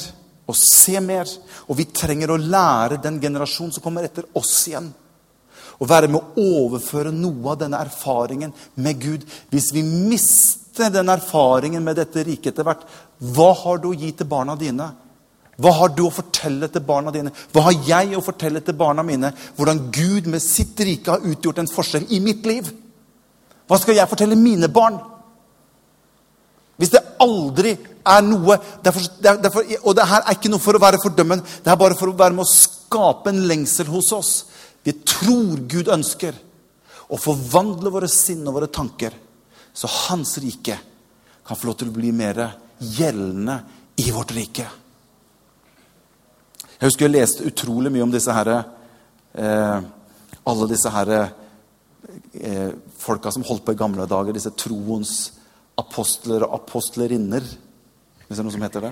å 0.49 0.55
se 0.57 0.99
mer, 1.03 1.29
og 1.67 1.77
vi 1.79 1.87
trenger 1.95 2.33
å 2.33 2.39
lære 2.39 3.01
den 3.03 3.19
generasjonen 3.23 3.73
som 3.75 3.83
kommer 3.83 4.07
etter 4.07 4.27
oss 4.39 4.55
igjen. 4.67 4.89
Å 5.83 5.87
være 5.89 6.07
med 6.07 6.21
å 6.23 6.49
overføre 6.63 7.11
noe 7.11 7.51
av 7.51 7.59
denne 7.59 7.81
erfaringen 7.83 8.53
med 8.79 9.01
Gud. 9.03 9.25
Hvis 9.51 9.73
vi 9.75 9.83
mister 9.83 10.91
den 10.93 11.11
erfaringen 11.11 11.83
med 11.83 11.99
dette 11.99 12.23
riket 12.23 12.53
etter 12.53 12.67
hvert, 12.67 12.85
hva 13.35 13.49
har 13.65 13.81
du 13.83 13.89
å 13.91 13.97
gi 13.97 14.13
til 14.15 14.29
barna 14.29 14.55
dine? 14.59 14.93
Hva 15.59 15.73
har 15.77 15.91
du 15.93 16.05
å 16.07 16.13
fortelle 16.13 16.69
til 16.71 16.81
barna 16.87 17.11
dine? 17.13 17.33
Hva 17.53 17.67
har 17.67 17.75
jeg 17.85 18.15
å 18.17 18.23
fortelle 18.25 18.61
til 18.65 18.77
barna 18.77 19.03
mine? 19.05 19.33
Hvordan 19.57 19.89
Gud 19.93 20.29
med 20.31 20.41
sitt 20.41 20.79
rike 20.81 21.13
har 21.13 21.27
utgjort 21.29 21.61
en 21.61 21.69
forskjell 21.69 22.07
i 22.09 22.21
mitt 22.23 22.47
liv? 22.49 22.71
Hva 23.69 23.77
skal 23.79 23.99
jeg 23.99 24.09
fortelle 24.09 24.39
mine 24.39 24.71
barn? 24.73 24.97
Hvis 26.81 26.95
det 26.95 27.03
aldri 27.21 27.75
er 27.77 28.23
noe 28.25 28.57
derfor, 28.83 29.05
derfor, 29.21 29.67
Og 29.83 29.95
det 29.95 30.07
her 30.09 30.23
er 30.25 30.35
ikke 30.35 30.49
noe 30.51 30.63
for 30.63 30.75
å 30.75 30.81
være 30.81 31.01
fordømmende. 31.03 31.45
Det 31.63 31.71
er 31.71 31.79
bare 31.79 31.97
for 31.99 32.09
å 32.09 32.17
være 32.17 32.33
med 32.33 32.47
å 32.47 32.49
skape 32.49 33.29
en 33.29 33.45
lengsel 33.47 33.91
hos 33.93 34.11
oss. 34.11 34.33
Vi 34.83 34.93
tror 35.07 35.63
Gud 35.69 35.91
ønsker 35.91 36.35
å 37.07 37.19
forvandle 37.19 37.91
våre 37.93 38.09
sinn 38.11 38.43
og 38.47 38.57
våre 38.57 38.71
tanker, 38.71 39.15
så 39.73 39.89
Hans 40.07 40.35
rike 40.43 40.77
kan 41.43 41.59
få 41.59 41.69
lov 41.69 41.77
til 41.79 41.91
å 41.91 41.95
bli 41.95 42.11
mer 42.15 42.39
gjeldende 42.79 43.57
i 44.03 44.09
vårt 44.11 44.33
rike. 44.35 44.65
Jeg 46.73 46.89
husker 46.89 47.07
jeg 47.07 47.15
leste 47.15 47.47
utrolig 47.47 47.91
mye 47.93 48.03
om 48.03 48.11
disse 48.11 48.33
herre 48.33 48.57
eh, 49.39 49.83
Alle 50.49 50.65
disse 50.67 50.91
herre 50.91 51.19
eh, 52.33 52.73
folka 52.99 53.31
som 53.31 53.45
holdt 53.47 53.63
på 53.63 53.75
i 53.75 53.79
gamle 53.79 54.07
dager, 54.09 54.35
disse 54.35 54.51
troens 54.59 55.13
apostler 55.79 56.43
og 56.43 56.57
apostlerinner. 56.57 57.45
Hvis 58.25 58.35
det 58.35 58.41
er 58.41 58.47
noe 58.47 58.55
som 58.55 58.65
heter 58.65 58.83
det. 58.83 58.91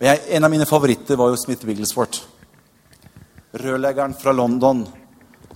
Jeg, 0.00 0.20
en 0.36 0.44
av 0.44 0.52
mine 0.52 0.68
favoritter 0.68 1.16
var 1.16 1.32
jo 1.32 1.40
Smith 1.40 1.64
Wigglesworth. 1.68 2.26
Rørleggeren 3.52 4.14
fra 4.14 4.32
London. 4.32 4.84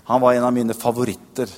Han 0.04 0.20
var 0.20 0.34
en 0.34 0.44
av 0.44 0.52
mine 0.52 0.74
favoritter. 0.74 1.48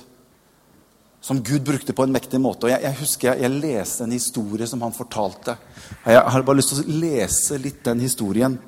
Som 1.21 1.43
Gud 1.43 1.63
brukte 1.65 1.93
på 1.93 2.03
en 2.03 2.13
mektig 2.13 2.39
måte. 2.39 2.67
Og 2.67 2.71
jeg, 2.71 2.83
jeg 2.85 2.99
husker 3.01 3.31
jeg, 3.31 3.43
jeg, 3.43 3.61
leste 3.63 4.05
en 4.05 4.13
historie 4.13 4.67
som 4.69 4.83
han 4.85 4.95
fortalte. 4.95 5.57
Og 6.05 6.11
jeg 6.13 6.21
har 6.33 6.45
bare 6.45 6.59
lyst 6.59 6.75
til 6.75 6.83
å 6.83 6.99
lese 7.01 7.57
litt 7.61 7.81
den 7.87 8.03
historien. 8.05 8.59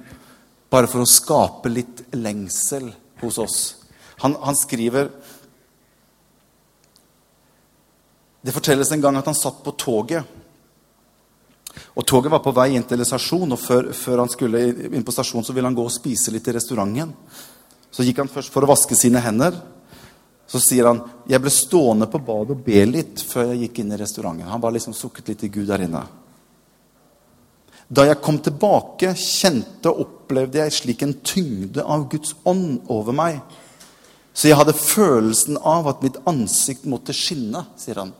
Bare 0.70 0.90
for 0.90 1.06
å 1.06 1.10
skape 1.10 1.72
litt 1.72 2.04
lengsel 2.18 2.90
hos 3.22 3.38
oss. 3.42 3.60
Han, 4.24 4.36
han 4.44 4.58
skriver 4.58 5.14
Det 8.42 8.54
fortelles 8.56 8.92
en 8.96 9.02
gang 9.04 9.18
at 9.20 9.28
han 9.28 9.36
satt 9.36 9.58
på 9.64 9.74
toget. 9.76 10.24
Og 12.00 12.06
Toget 12.08 12.32
var 12.32 12.42
på 12.44 12.54
vei 12.56 12.72
inn 12.76 12.86
til 12.88 13.02
en 13.02 13.08
stasjon, 13.08 13.52
og 13.52 13.60
før, 13.60 13.90
før, 13.96 14.22
han 14.24 14.32
skulle 14.32 14.62
inn 14.88 15.04
på 15.06 15.14
stasjonen, 15.14 15.46
så 15.46 15.54
ville 15.56 15.68
han 15.68 15.76
gå 15.76 15.84
og 15.86 15.94
spise 15.94 16.32
litt 16.34 16.48
i 16.48 16.56
restauranten. 16.56 17.12
Så 17.92 18.06
gikk 18.06 18.22
han 18.22 18.32
først 18.32 18.54
for 18.54 18.66
å 18.66 18.70
vaske 18.70 18.98
sine 18.98 19.22
hender. 19.24 19.58
Så 20.50 20.62
sier 20.62 20.88
han 20.90 21.04
jeg 21.30 21.42
ble 21.42 21.52
stående 21.54 22.08
på 22.10 22.22
badet 22.26 22.56
og 22.56 22.64
be 22.66 22.82
litt 22.90 23.22
før 23.26 23.52
jeg 23.52 23.68
gikk 23.68 23.84
inn 23.84 23.94
i 23.94 24.00
restauranten. 24.02 24.50
Han 24.50 24.62
bare 24.62 24.78
liksom 24.80 24.96
sukket 24.98 25.30
litt 25.30 25.44
til 25.44 25.54
Gud 25.60 25.70
der 25.70 25.86
inne. 25.86 26.04
Da 27.90 28.06
jeg 28.06 28.22
kom 28.22 28.38
tilbake, 28.46 29.16
kjente 29.18 29.90
og 29.90 30.04
opplevde 30.06 30.62
jeg 30.62 30.76
slik 30.76 31.02
en 31.06 31.16
tyngde 31.26 31.82
av 31.82 32.06
Guds 32.12 32.36
ånd 32.50 32.84
over 32.94 33.16
meg. 33.18 33.40
Så 34.34 34.52
jeg 34.52 34.60
hadde 34.60 34.78
følelsen 34.78 35.58
av 35.58 35.90
at 35.90 36.04
mitt 36.06 36.20
ansikt 36.30 36.86
måtte 36.90 37.16
skinne, 37.18 37.66
sier 37.82 38.04
han. 38.04 38.14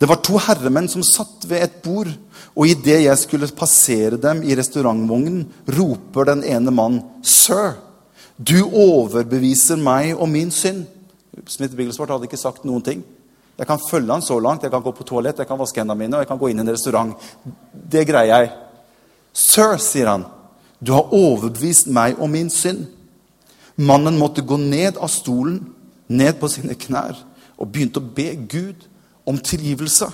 Det 0.00 0.08
var 0.08 0.22
to 0.24 0.38
herremenn 0.40 0.88
som 0.88 1.04
satt 1.04 1.44
ved 1.44 1.60
et 1.60 1.80
bord, 1.84 2.08
og 2.56 2.68
idet 2.68 3.02
jeg 3.04 3.20
skulle 3.20 3.50
passere 3.52 4.16
dem 4.20 4.40
i 4.42 4.56
restaurantvognen, 4.56 5.44
roper 5.76 6.30
den 6.32 6.44
ene 6.44 6.72
mannen, 6.72 7.02
'Sir, 7.22 7.76
du 8.38 8.64
overbeviser 8.64 9.76
meg 9.76 10.16
om 10.16 10.28
min 10.28 10.50
synd.' 10.50 10.86
Smith 11.46 11.76
Wigglesworth 11.76 12.12
hadde 12.12 12.24
ikke 12.24 12.40
sagt 12.40 12.64
noen 12.64 12.82
ting. 12.82 13.04
Jeg 13.58 13.66
kan 13.66 13.80
følge 13.90 14.12
han 14.12 14.22
så 14.22 14.38
langt. 14.40 14.62
Jeg 14.62 14.70
kan 14.70 14.82
gå 14.82 14.90
på 14.90 15.04
toalett, 15.04 15.38
jeg 15.38 15.46
kan 15.46 15.58
vaske 15.58 15.80
hendene 15.80 15.98
mine 15.98 16.16
og 16.16 16.20
jeg 16.20 16.28
kan 16.28 16.38
gå 16.38 16.48
inn 16.48 16.58
i 16.58 16.60
en 16.60 16.72
restaurant. 16.72 17.14
Det 17.92 18.06
greier 18.08 18.36
jeg. 18.36 18.50
'Sir', 19.32 19.76
sier 19.76 20.06
han, 20.06 20.24
'du 20.80 20.92
har 20.92 21.12
overbevist 21.12 21.86
meg 21.86 22.16
om 22.18 22.30
min 22.30 22.50
synd.' 22.50 22.86
Mannen 23.76 24.18
måtte 24.18 24.42
gå 24.42 24.56
ned 24.56 24.96
av 24.96 25.08
stolen, 25.08 25.72
ned 26.08 26.32
på 26.40 26.48
sine 26.48 26.74
knær, 26.74 27.16
og 27.56 27.72
begynte 27.72 28.00
å 28.00 28.14
be 28.14 28.34
Gud 28.48 28.89
om 29.30 29.38
tilgivelse. 29.38 30.10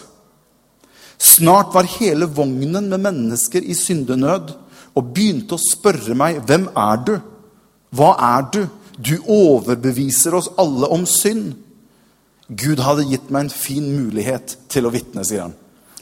Snart 1.17 1.73
var 1.75 1.89
hele 1.97 2.29
vognen 2.29 2.91
med 2.93 3.01
mennesker 3.01 3.65
i 3.65 3.75
syndenød 3.75 4.53
og 4.97 5.13
begynte 5.13 5.57
å 5.57 5.61
spørre 5.61 6.15
meg, 6.15 6.43
'Hvem 6.45 6.69
er 6.77 6.97
du? 7.05 7.21
Hva 7.93 8.17
er 8.21 8.51
du?' 8.53 8.69
Du 8.97 9.19
overbeviser 9.29 10.35
oss 10.35 10.49
alle 10.57 10.89
om 10.89 11.07
synd. 11.07 11.55
Gud 12.49 12.79
hadde 12.81 13.05
gitt 13.11 13.31
meg 13.31 13.41
en 13.45 13.51
fin 13.51 13.85
mulighet 13.93 14.57
til 14.73 14.87
å 14.87 14.91
vitne, 14.95 15.25
sier 15.27 15.43
han. 15.43 15.55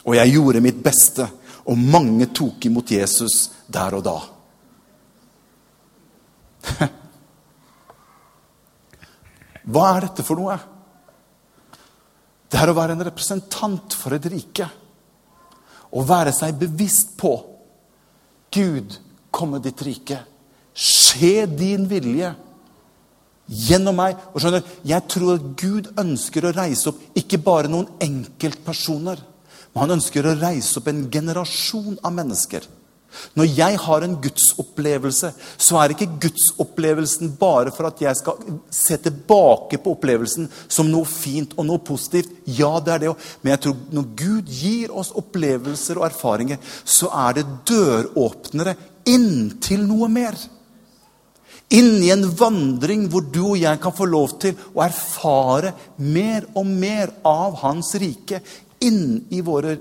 Og 0.04 0.14
jeg 0.14 0.32
gjorde 0.36 0.60
mitt 0.60 0.82
beste, 0.84 1.28
og 1.64 1.78
mange 1.78 2.26
tok 2.36 2.64
imot 2.68 2.90
Jesus 2.90 3.50
der 3.66 3.94
og 3.98 4.04
da. 4.04 4.18
Hva 9.72 9.96
er 9.96 10.00
dette 10.06 10.22
for 10.22 10.36
noe? 10.38 10.58
Det 12.54 12.60
er 12.62 12.70
å 12.70 12.76
være 12.76 12.94
en 12.94 13.02
representant 13.02 13.96
for 13.98 14.14
et 14.14 14.26
rike. 14.30 14.68
Å 15.90 16.02
være 16.06 16.30
seg 16.34 16.54
bevisst 16.60 17.16
på 17.18 17.32
Gud, 18.54 18.94
komme 19.34 19.58
ditt 19.62 19.82
rike. 19.82 20.20
Skje 20.70 21.48
din 21.50 21.88
vilje 21.90 22.30
gjennom 23.66 23.98
meg. 23.98 24.20
Og 24.30 24.38
skjønner, 24.38 24.62
Jeg 24.86 25.02
tror 25.10 25.34
at 25.34 25.48
Gud 25.58 25.90
ønsker 25.98 26.46
å 26.46 26.54
reise 26.54 26.92
opp 26.92 27.02
ikke 27.18 27.42
bare 27.42 27.70
noen 27.70 27.90
enkeltpersoner, 27.98 29.18
men 29.74 29.82
han 29.82 29.96
ønsker 29.98 30.22
å 30.22 30.38
reise 30.38 30.78
opp 30.78 30.86
en 30.88 31.08
generasjon 31.10 31.98
av 32.04 32.14
mennesker. 32.14 32.62
Når 33.34 33.50
jeg 33.56 33.78
har 33.84 34.04
en 34.04 34.16
gudsopplevelse, 34.22 35.32
så 35.56 35.78
er 35.80 35.94
ikke 35.94 36.10
gudsopplevelsen 36.26 37.34
bare 37.40 37.72
for 37.74 37.88
at 37.88 38.02
jeg 38.02 38.18
skal 38.20 38.58
se 38.70 38.98
tilbake 39.04 39.80
på 39.82 39.94
opplevelsen 39.96 40.48
som 40.68 40.90
noe 40.90 41.08
fint 41.08 41.56
og 41.58 41.68
noe 41.68 41.82
positivt. 41.84 42.32
Ja, 42.46 42.76
det 42.80 42.94
er 42.94 43.04
det 43.04 43.12
òg. 43.12 43.28
Men 43.42 43.54
jeg 43.54 43.64
tror 43.66 43.78
når 43.94 44.10
Gud 44.20 44.50
gir 44.50 44.94
oss 44.94 45.14
opplevelser 45.16 46.00
og 46.00 46.08
erfaringer, 46.10 46.60
så 46.84 47.10
er 47.26 47.38
det 47.38 47.46
døråpnere 47.70 48.76
inn 49.10 49.56
til 49.62 49.86
noe 49.88 50.08
mer. 50.12 50.38
Inn 51.74 51.96
i 52.04 52.12
en 52.12 52.26
vandring 52.38 53.06
hvor 53.10 53.24
du 53.24 53.40
og 53.54 53.58
jeg 53.58 53.80
kan 53.82 53.94
få 53.96 54.06
lov 54.06 54.36
til 54.42 54.58
å 54.76 54.84
erfare 54.84 55.72
mer 55.96 56.46
og 56.54 56.68
mer 56.68 57.14
av 57.26 57.56
Hans 57.62 57.94
rike 58.00 58.42
inn 58.84 59.24
i 59.32 59.40
våre 59.44 59.78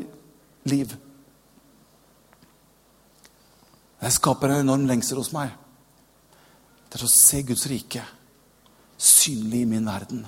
liv. 0.72 0.94
Det 4.04 4.12
skaper 4.12 4.52
en 4.52 4.66
enorm 4.66 4.84
lengsel 4.84 5.16
hos 5.22 5.32
meg. 5.32 5.54
Det 6.92 7.00
er 7.00 7.06
å 7.06 7.12
se 7.12 7.40
Guds 7.48 7.64
rike 7.72 8.02
synlig 9.00 9.62
i 9.64 9.70
min 9.70 9.86
verden. 9.88 10.26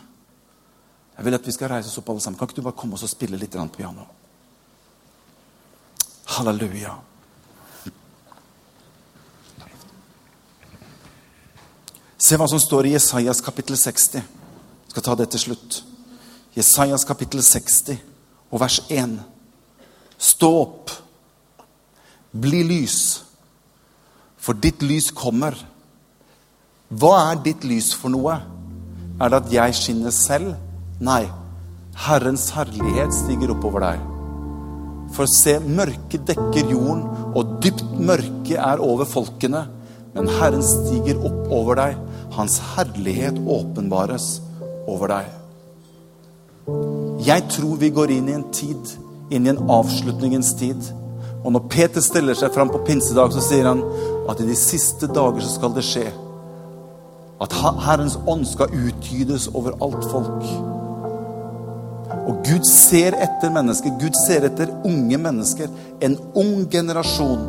Jeg 1.18 1.26
vil 1.28 1.36
at 1.36 1.48
vi 1.48 1.54
skal 1.56 1.74
reise 1.74 1.92
oss 1.92 2.00
opp 2.00 2.14
alle 2.14 2.24
sammen. 2.24 2.40
Kan 2.40 2.48
ikke 2.48 2.62
du 2.62 2.64
bare 2.64 2.78
komme 2.80 2.96
oss 2.96 3.04
og 3.04 3.12
spille 3.12 3.40
litt 3.40 3.58
piano? 3.76 4.08
Halleluja. 6.38 6.96
Se 12.16 12.40
hva 12.40 12.48
som 12.48 12.64
står 12.64 12.88
i 12.88 12.96
Jesajas 12.96 13.44
kapittel 13.44 13.76
60. 13.78 14.24
Jeg 14.24 14.96
skal 14.96 15.04
ta 15.04 15.16
det 15.20 15.30
til 15.36 15.44
slutt. 15.50 15.84
Jesajas 16.56 17.04
kapittel 17.04 17.44
60 17.44 18.00
og 18.52 18.60
vers 18.64 18.80
1. 18.88 19.20
Stå 20.16 20.50
opp, 20.64 20.96
bli 22.32 22.64
lys, 22.64 23.25
for 24.46 24.58
ditt 24.62 24.84
lys 24.86 25.10
kommer. 25.16 25.56
Hva 26.94 27.16
er 27.32 27.42
ditt 27.48 27.64
lys 27.66 27.94
for 27.98 28.14
noe? 28.14 28.38
Er 29.18 29.32
det 29.32 29.40
at 29.40 29.54
jeg 29.54 29.78
skinner 29.80 30.14
selv? 30.14 30.54
Nei. 31.02 31.24
Herrens 32.06 32.52
herlighet 32.54 33.14
stiger 33.16 33.56
oppover 33.56 33.88
deg. 33.88 34.04
For 35.16 35.30
se, 35.32 35.56
mørket 35.64 36.28
dekker 36.30 36.74
jorden, 36.74 37.06
og 37.34 37.58
dypt 37.64 37.88
mørke 37.98 38.60
er 38.60 38.84
over 38.84 39.08
folkene. 39.10 39.64
Men 40.14 40.30
Herren 40.38 40.64
stiger 40.64 41.24
opp 41.26 41.50
over 41.56 41.80
deg. 41.80 41.96
Hans 42.36 42.60
herlighet 42.76 43.40
åpenbares 43.40 44.28
over 44.92 45.10
deg. 45.16 45.32
Jeg 47.26 47.48
tror 47.56 47.80
vi 47.82 47.90
går 47.96 48.14
inn 48.14 48.30
i 48.30 48.36
en 48.36 48.46
tid, 48.54 48.94
inn 49.34 49.48
i 49.48 49.54
en 49.54 49.64
avslutningens 49.72 50.54
tid. 50.60 50.92
Og 51.46 51.54
når 51.56 51.66
Peter 51.72 52.04
stiller 52.04 52.38
seg 52.38 52.54
fram 52.54 52.72
på 52.74 52.84
pinsedag, 52.86 53.34
så 53.34 53.42
sier 53.44 53.70
han 53.70 53.84
at 54.30 54.42
i 54.42 54.48
de 54.48 54.56
siste 54.58 55.10
dager 55.12 55.44
så 55.44 55.56
skal 55.56 55.76
det 55.76 55.86
skje. 55.86 56.06
At 57.44 57.54
Herrens 57.86 58.18
ånd 58.28 58.46
skal 58.48 58.74
utgydes 58.74 59.50
over 59.54 59.76
alt 59.84 60.08
folk. 60.12 60.48
Og 62.26 62.40
Gud 62.46 62.66
ser 62.70 63.18
etter 63.22 63.52
mennesker. 63.54 63.98
Gud 64.02 64.16
ser 64.26 64.48
etter 64.48 64.72
unge 64.88 65.20
mennesker. 65.22 65.70
En 66.06 66.18
ung 66.38 66.66
generasjon 66.72 67.44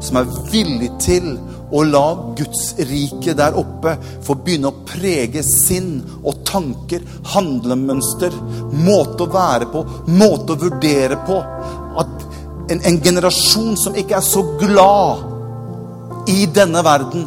som 0.00 0.20
er 0.20 0.28
villig 0.52 0.90
til 1.02 1.32
å 1.76 1.82
la 1.86 2.06
Guds 2.38 2.62
rike 2.88 3.34
der 3.36 3.56
oppe 3.58 3.94
få 4.24 4.36
begynne 4.42 4.70
å 4.70 4.84
prege 4.88 5.42
sinn 5.46 6.00
og 6.24 6.40
tanker, 6.48 7.04
handlemønster, 7.34 8.34
måte 8.86 9.26
å 9.26 9.32
være 9.32 9.68
på, 9.72 9.84
måte 10.16 10.56
å 10.56 10.62
vurdere 10.64 11.20
på. 11.26 11.38
At 12.00 12.26
en, 12.70 12.80
en 12.86 13.00
generasjon 13.02 13.76
som 13.78 13.98
ikke 13.98 14.18
er 14.18 14.26
så 14.26 14.44
glad 14.62 15.29
i 16.30 16.46
denne 16.54 16.82
verden, 16.86 17.26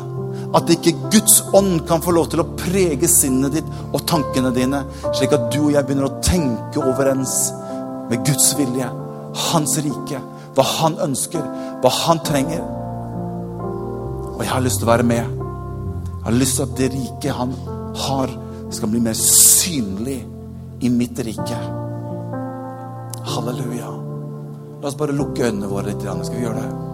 at 0.53 0.69
ikke 0.69 0.93
Guds 1.11 1.39
ånd 1.55 1.81
kan 1.89 2.01
få 2.03 2.13
lov 2.13 2.29
til 2.29 2.43
å 2.43 2.49
prege 2.57 3.09
sinnet 3.09 3.55
ditt 3.57 3.69
og 3.89 4.03
tankene 4.09 4.51
dine, 4.53 4.83
slik 5.15 5.33
at 5.33 5.49
du 5.53 5.63
og 5.65 5.73
jeg 5.73 5.87
begynner 5.87 6.09
å 6.09 6.21
tenke 6.25 6.83
overens 6.83 7.37
med 8.11 8.21
Guds 8.27 8.51
vilje, 8.59 8.89
hans 9.49 9.75
rike, 9.81 10.21
hva 10.53 10.65
han 10.77 10.99
ønsker, 11.07 11.41
hva 11.81 11.93
han 12.03 12.21
trenger. 12.25 12.61
Og 14.33 14.43
jeg 14.43 14.53
har 14.53 14.65
lyst 14.65 14.81
til 14.81 14.89
å 14.89 14.93
være 14.93 15.09
med. 15.09 15.41
Jeg 16.13 16.27
har 16.27 16.37
lyst 16.37 16.59
til 16.59 16.67
at 16.67 16.77
det 16.77 16.91
riket 16.93 17.37
han 17.37 17.57
har, 18.05 18.37
skal 18.73 18.89
bli 18.93 19.01
mer 19.05 19.17
synlig 19.17 20.21
i 20.85 20.93
mitt 20.93 21.19
rike. 21.25 21.59
Halleluja. 23.33 23.91
La 24.81 24.89
oss 24.89 24.97
bare 24.99 25.15
lukke 25.15 25.47
øynene 25.47 25.69
våre 25.71 25.93
litt. 25.93 26.03
Skal 26.03 26.37
vi 26.37 26.45
gjøre 26.45 26.61
det? 26.61 26.92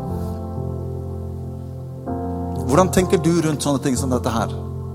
Hvordan 2.69 2.91
tenker 2.93 3.17
du 3.17 3.31
rundt 3.41 3.63
sånne 3.65 3.81
ting 3.81 3.95
som 3.97 4.11
dette 4.13 4.29
her? 4.29 4.51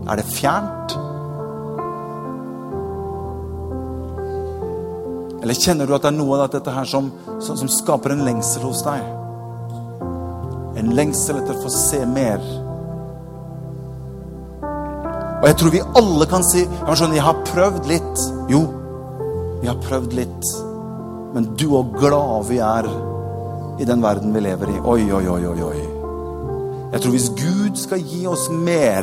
Er 0.06 0.20
det 0.20 0.24
fjernt? 0.30 0.92
Eller 5.42 5.58
kjenner 5.58 5.88
du 5.88 5.96
at 5.96 6.04
det 6.04 6.12
er 6.12 6.14
noe 6.14 6.38
av 6.38 6.52
dette 6.52 6.70
her 6.70 6.86
som, 6.86 7.08
som, 7.42 7.58
som 7.58 7.68
skaper 7.68 8.14
en 8.14 8.22
lengsel 8.28 8.62
hos 8.62 8.84
deg? 8.86 9.02
En 10.78 10.94
lengsel 10.94 11.40
etter 11.40 11.58
å 11.58 11.64
få 11.64 11.72
se 11.74 11.98
mer. 12.06 12.46
Og 15.42 15.48
jeg 15.50 15.58
tror 15.58 15.74
vi 15.74 15.82
alle 15.98 16.30
kan 16.30 16.46
si 16.46 16.62
'Jeg 16.62 17.22
har 17.26 17.42
prøvd 17.50 17.90
litt.' 17.90 18.22
Jo, 18.48 18.62
vi 19.60 19.66
har 19.66 19.82
prøvd 19.82 20.14
litt. 20.14 20.46
Men 21.34 21.50
du 21.58 21.74
og 21.74 21.98
glad 21.98 22.46
vi 22.46 22.58
er 22.58 22.86
i 23.80 23.84
den 23.84 24.00
verden 24.00 24.32
vi 24.32 24.40
lever 24.40 24.70
i. 24.70 24.80
Oi, 24.80 25.12
oi, 25.12 25.26
oi, 25.28 25.46
oi, 25.46 25.62
oi. 25.62 25.93
Jeg 26.94 27.02
tror 27.02 27.10
hvis 27.10 27.30
Gud 27.34 27.74
skal 27.74 28.02
gi 28.06 28.20
oss 28.30 28.44
mer, 28.54 29.02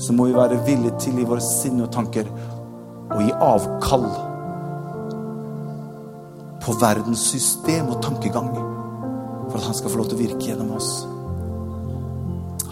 så 0.00 0.14
må 0.16 0.30
vi 0.30 0.32
være 0.32 0.62
villige 0.64 0.94
til 1.00 1.18
i 1.20 1.26
våre 1.28 1.44
sinne 1.44 1.84
og 1.84 1.90
tanker 1.92 2.24
å 3.12 3.18
gi 3.20 3.34
avkall 3.36 4.06
på 6.64 6.76
verdens 6.80 7.26
system 7.34 7.90
og 7.92 8.00
tankegang 8.06 8.48
for 8.54 9.58
at 9.58 9.66
han 9.66 9.76
skal 9.76 9.92
få 9.92 10.00
lov 10.00 10.08
til 10.08 10.16
å 10.16 10.22
virke 10.22 10.48
gjennom 10.48 10.72
oss. 10.78 10.88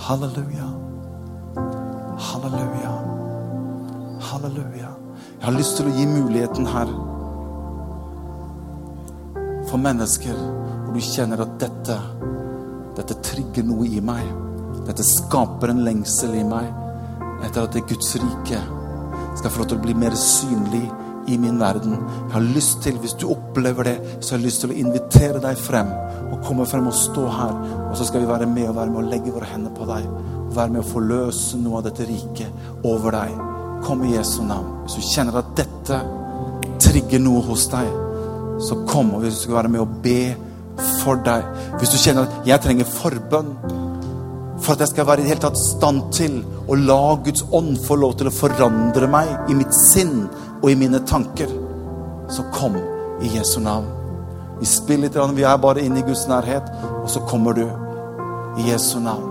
Halleluja. 0.07 0.71
Halleluja. 2.31 2.95
Halleluja. 4.31 4.95
Jeg 5.37 5.45
har 5.51 5.59
lyst 5.59 5.77
til 5.77 5.93
å 5.93 5.97
gi 5.99 6.09
muligheten 6.09 6.73
her 6.79 6.97
for 9.69 9.85
mennesker 9.85 10.33
hvor 10.33 10.97
du 10.97 11.05
kjenner 11.05 11.45
at 11.45 11.61
dette 11.61 12.01
dette 13.01 13.17
trigger 13.25 13.67
noe 13.67 13.89
i 13.89 14.01
meg. 14.05 14.27
Dette 14.87 15.05
skaper 15.07 15.73
en 15.73 15.85
lengsel 15.87 16.37
i 16.39 16.45
meg 16.47 16.69
etter 17.47 17.65
at 17.65 17.73
det 17.73 17.87
Guds 17.89 18.13
rike 18.21 18.59
skal 19.39 19.53
få 19.53 19.63
lov 19.63 19.71
til 19.71 19.79
å 19.79 19.85
bli 19.85 19.95
mer 19.97 20.17
synlig 20.19 20.83
i 21.31 21.39
min 21.41 21.61
verden. 21.61 21.95
Jeg 21.95 22.33
har 22.35 22.49
lyst 22.57 22.83
til, 22.83 22.99
Hvis 22.99 23.15
du 23.15 23.31
opplever 23.31 23.85
det, 23.85 23.97
så 24.21 24.35
har 24.35 24.39
jeg 24.39 24.47
lyst 24.47 24.61
til 24.61 24.71
å 24.71 24.77
invitere 24.77 25.41
deg 25.41 25.57
frem. 25.57 25.89
Og 26.33 26.43
komme 26.45 26.67
frem 26.67 26.87
og 26.87 26.95
stå 26.95 27.27
her. 27.29 27.55
Og 27.91 27.97
så 27.97 28.05
skal 28.05 28.21
vi 28.21 28.29
være 28.29 28.47
med 28.47 28.69
og 28.69 28.77
være 28.77 28.91
med 28.91 29.05
og 29.05 29.11
legge 29.11 29.33
våre 29.33 29.49
hender 29.53 29.71
på 29.71 29.87
deg. 29.89 30.09
Være 30.57 30.75
med 30.75 30.83
å 30.83 30.91
forløse 30.91 31.59
noe 31.61 31.79
av 31.79 31.89
dette 31.89 32.09
riket 32.09 32.85
over 32.85 33.17
deg. 33.17 33.35
Kom 33.87 34.05
i 34.05 34.15
Jesu 34.17 34.43
navn. 34.43 34.83
Hvis 34.85 34.99
du 34.99 35.09
kjenner 35.15 35.41
at 35.41 35.55
dette 35.57 36.01
trigger 36.81 37.23
noe 37.23 37.43
hos 37.47 37.69
deg, 37.71 37.89
så 38.61 38.83
kom. 38.89 39.15
Og 39.15 39.25
hvis 39.25 39.39
du 39.39 39.47
skal 39.47 39.63
være 39.63 39.75
med 39.77 39.85
og 39.85 40.01
be 40.05 40.50
for 41.01 41.21
deg. 41.27 41.47
Hvis 41.79 41.95
du 41.95 41.99
kjenner 42.01 42.27
at 42.27 42.49
jeg 42.49 42.65
trenger 42.65 42.89
forbønn 42.89 43.55
for 44.61 44.75
at 44.75 44.83
jeg 44.85 44.93
skal 44.93 45.07
være 45.09 45.23
i 45.23 45.25
det 45.25 45.31
hele 45.33 45.43
tatt 45.43 45.59
stand 45.59 46.03
til 46.13 46.41
å 46.69 46.77
la 46.77 47.17
Guds 47.25 47.47
ånd 47.57 47.79
få 47.87 47.97
lov 48.01 48.19
til 48.21 48.29
å 48.29 48.35
forandre 48.35 49.09
meg 49.11 49.51
i 49.51 49.57
mitt 49.57 49.73
sinn 49.75 50.27
og 50.61 50.69
i 50.71 50.77
mine 50.77 51.01
tanker, 51.09 51.49
så 52.31 52.45
kom 52.55 52.77
i 53.25 53.33
Jesu 53.33 53.59
navn. 53.65 53.89
Vi 54.61 54.69
spiller 54.69 55.09
litt, 55.09 55.17
vi 55.37 55.47
er 55.49 55.57
bare 55.57 55.81
inne 55.81 56.03
i 56.03 56.05
Guds 56.05 56.27
nærhet, 56.29 56.69
og 57.01 57.09
så 57.09 57.25
kommer 57.31 57.57
du 57.57 57.65
i 58.61 58.69
Jesu 58.69 58.99
navn. 59.01 59.25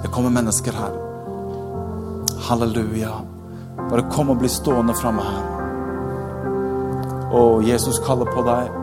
Det 0.00 0.08
kommer 0.10 0.32
mennesker 0.32 0.72
her. 0.72 0.96
Halleluja. 2.48 3.12
Bare 3.90 4.08
kom 4.12 4.32
og 4.32 4.40
bli 4.40 4.48
stående 4.48 4.96
framme 4.96 5.24
her. 5.24 5.44
Å, 7.30 7.40
Jesus 7.62 8.00
kaller 8.06 8.32
på 8.32 8.42
deg. 8.48 8.79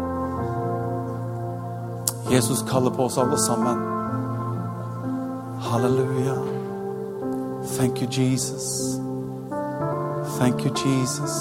Jesus 2.31 2.61
kaller 2.69 2.91
på 2.91 3.03
oss 3.05 3.17
alle 3.17 3.37
sammen. 3.37 3.77
Halleluja. 5.61 6.35
Thank 7.77 8.01
you, 8.01 8.07
Jesus. 8.11 8.97
Thank 10.39 10.65
you, 10.65 10.71
Jesus. 10.75 11.31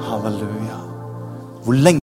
Halleluja. 0.00 0.78
Hvor 1.64 1.72
lenge 1.72 2.00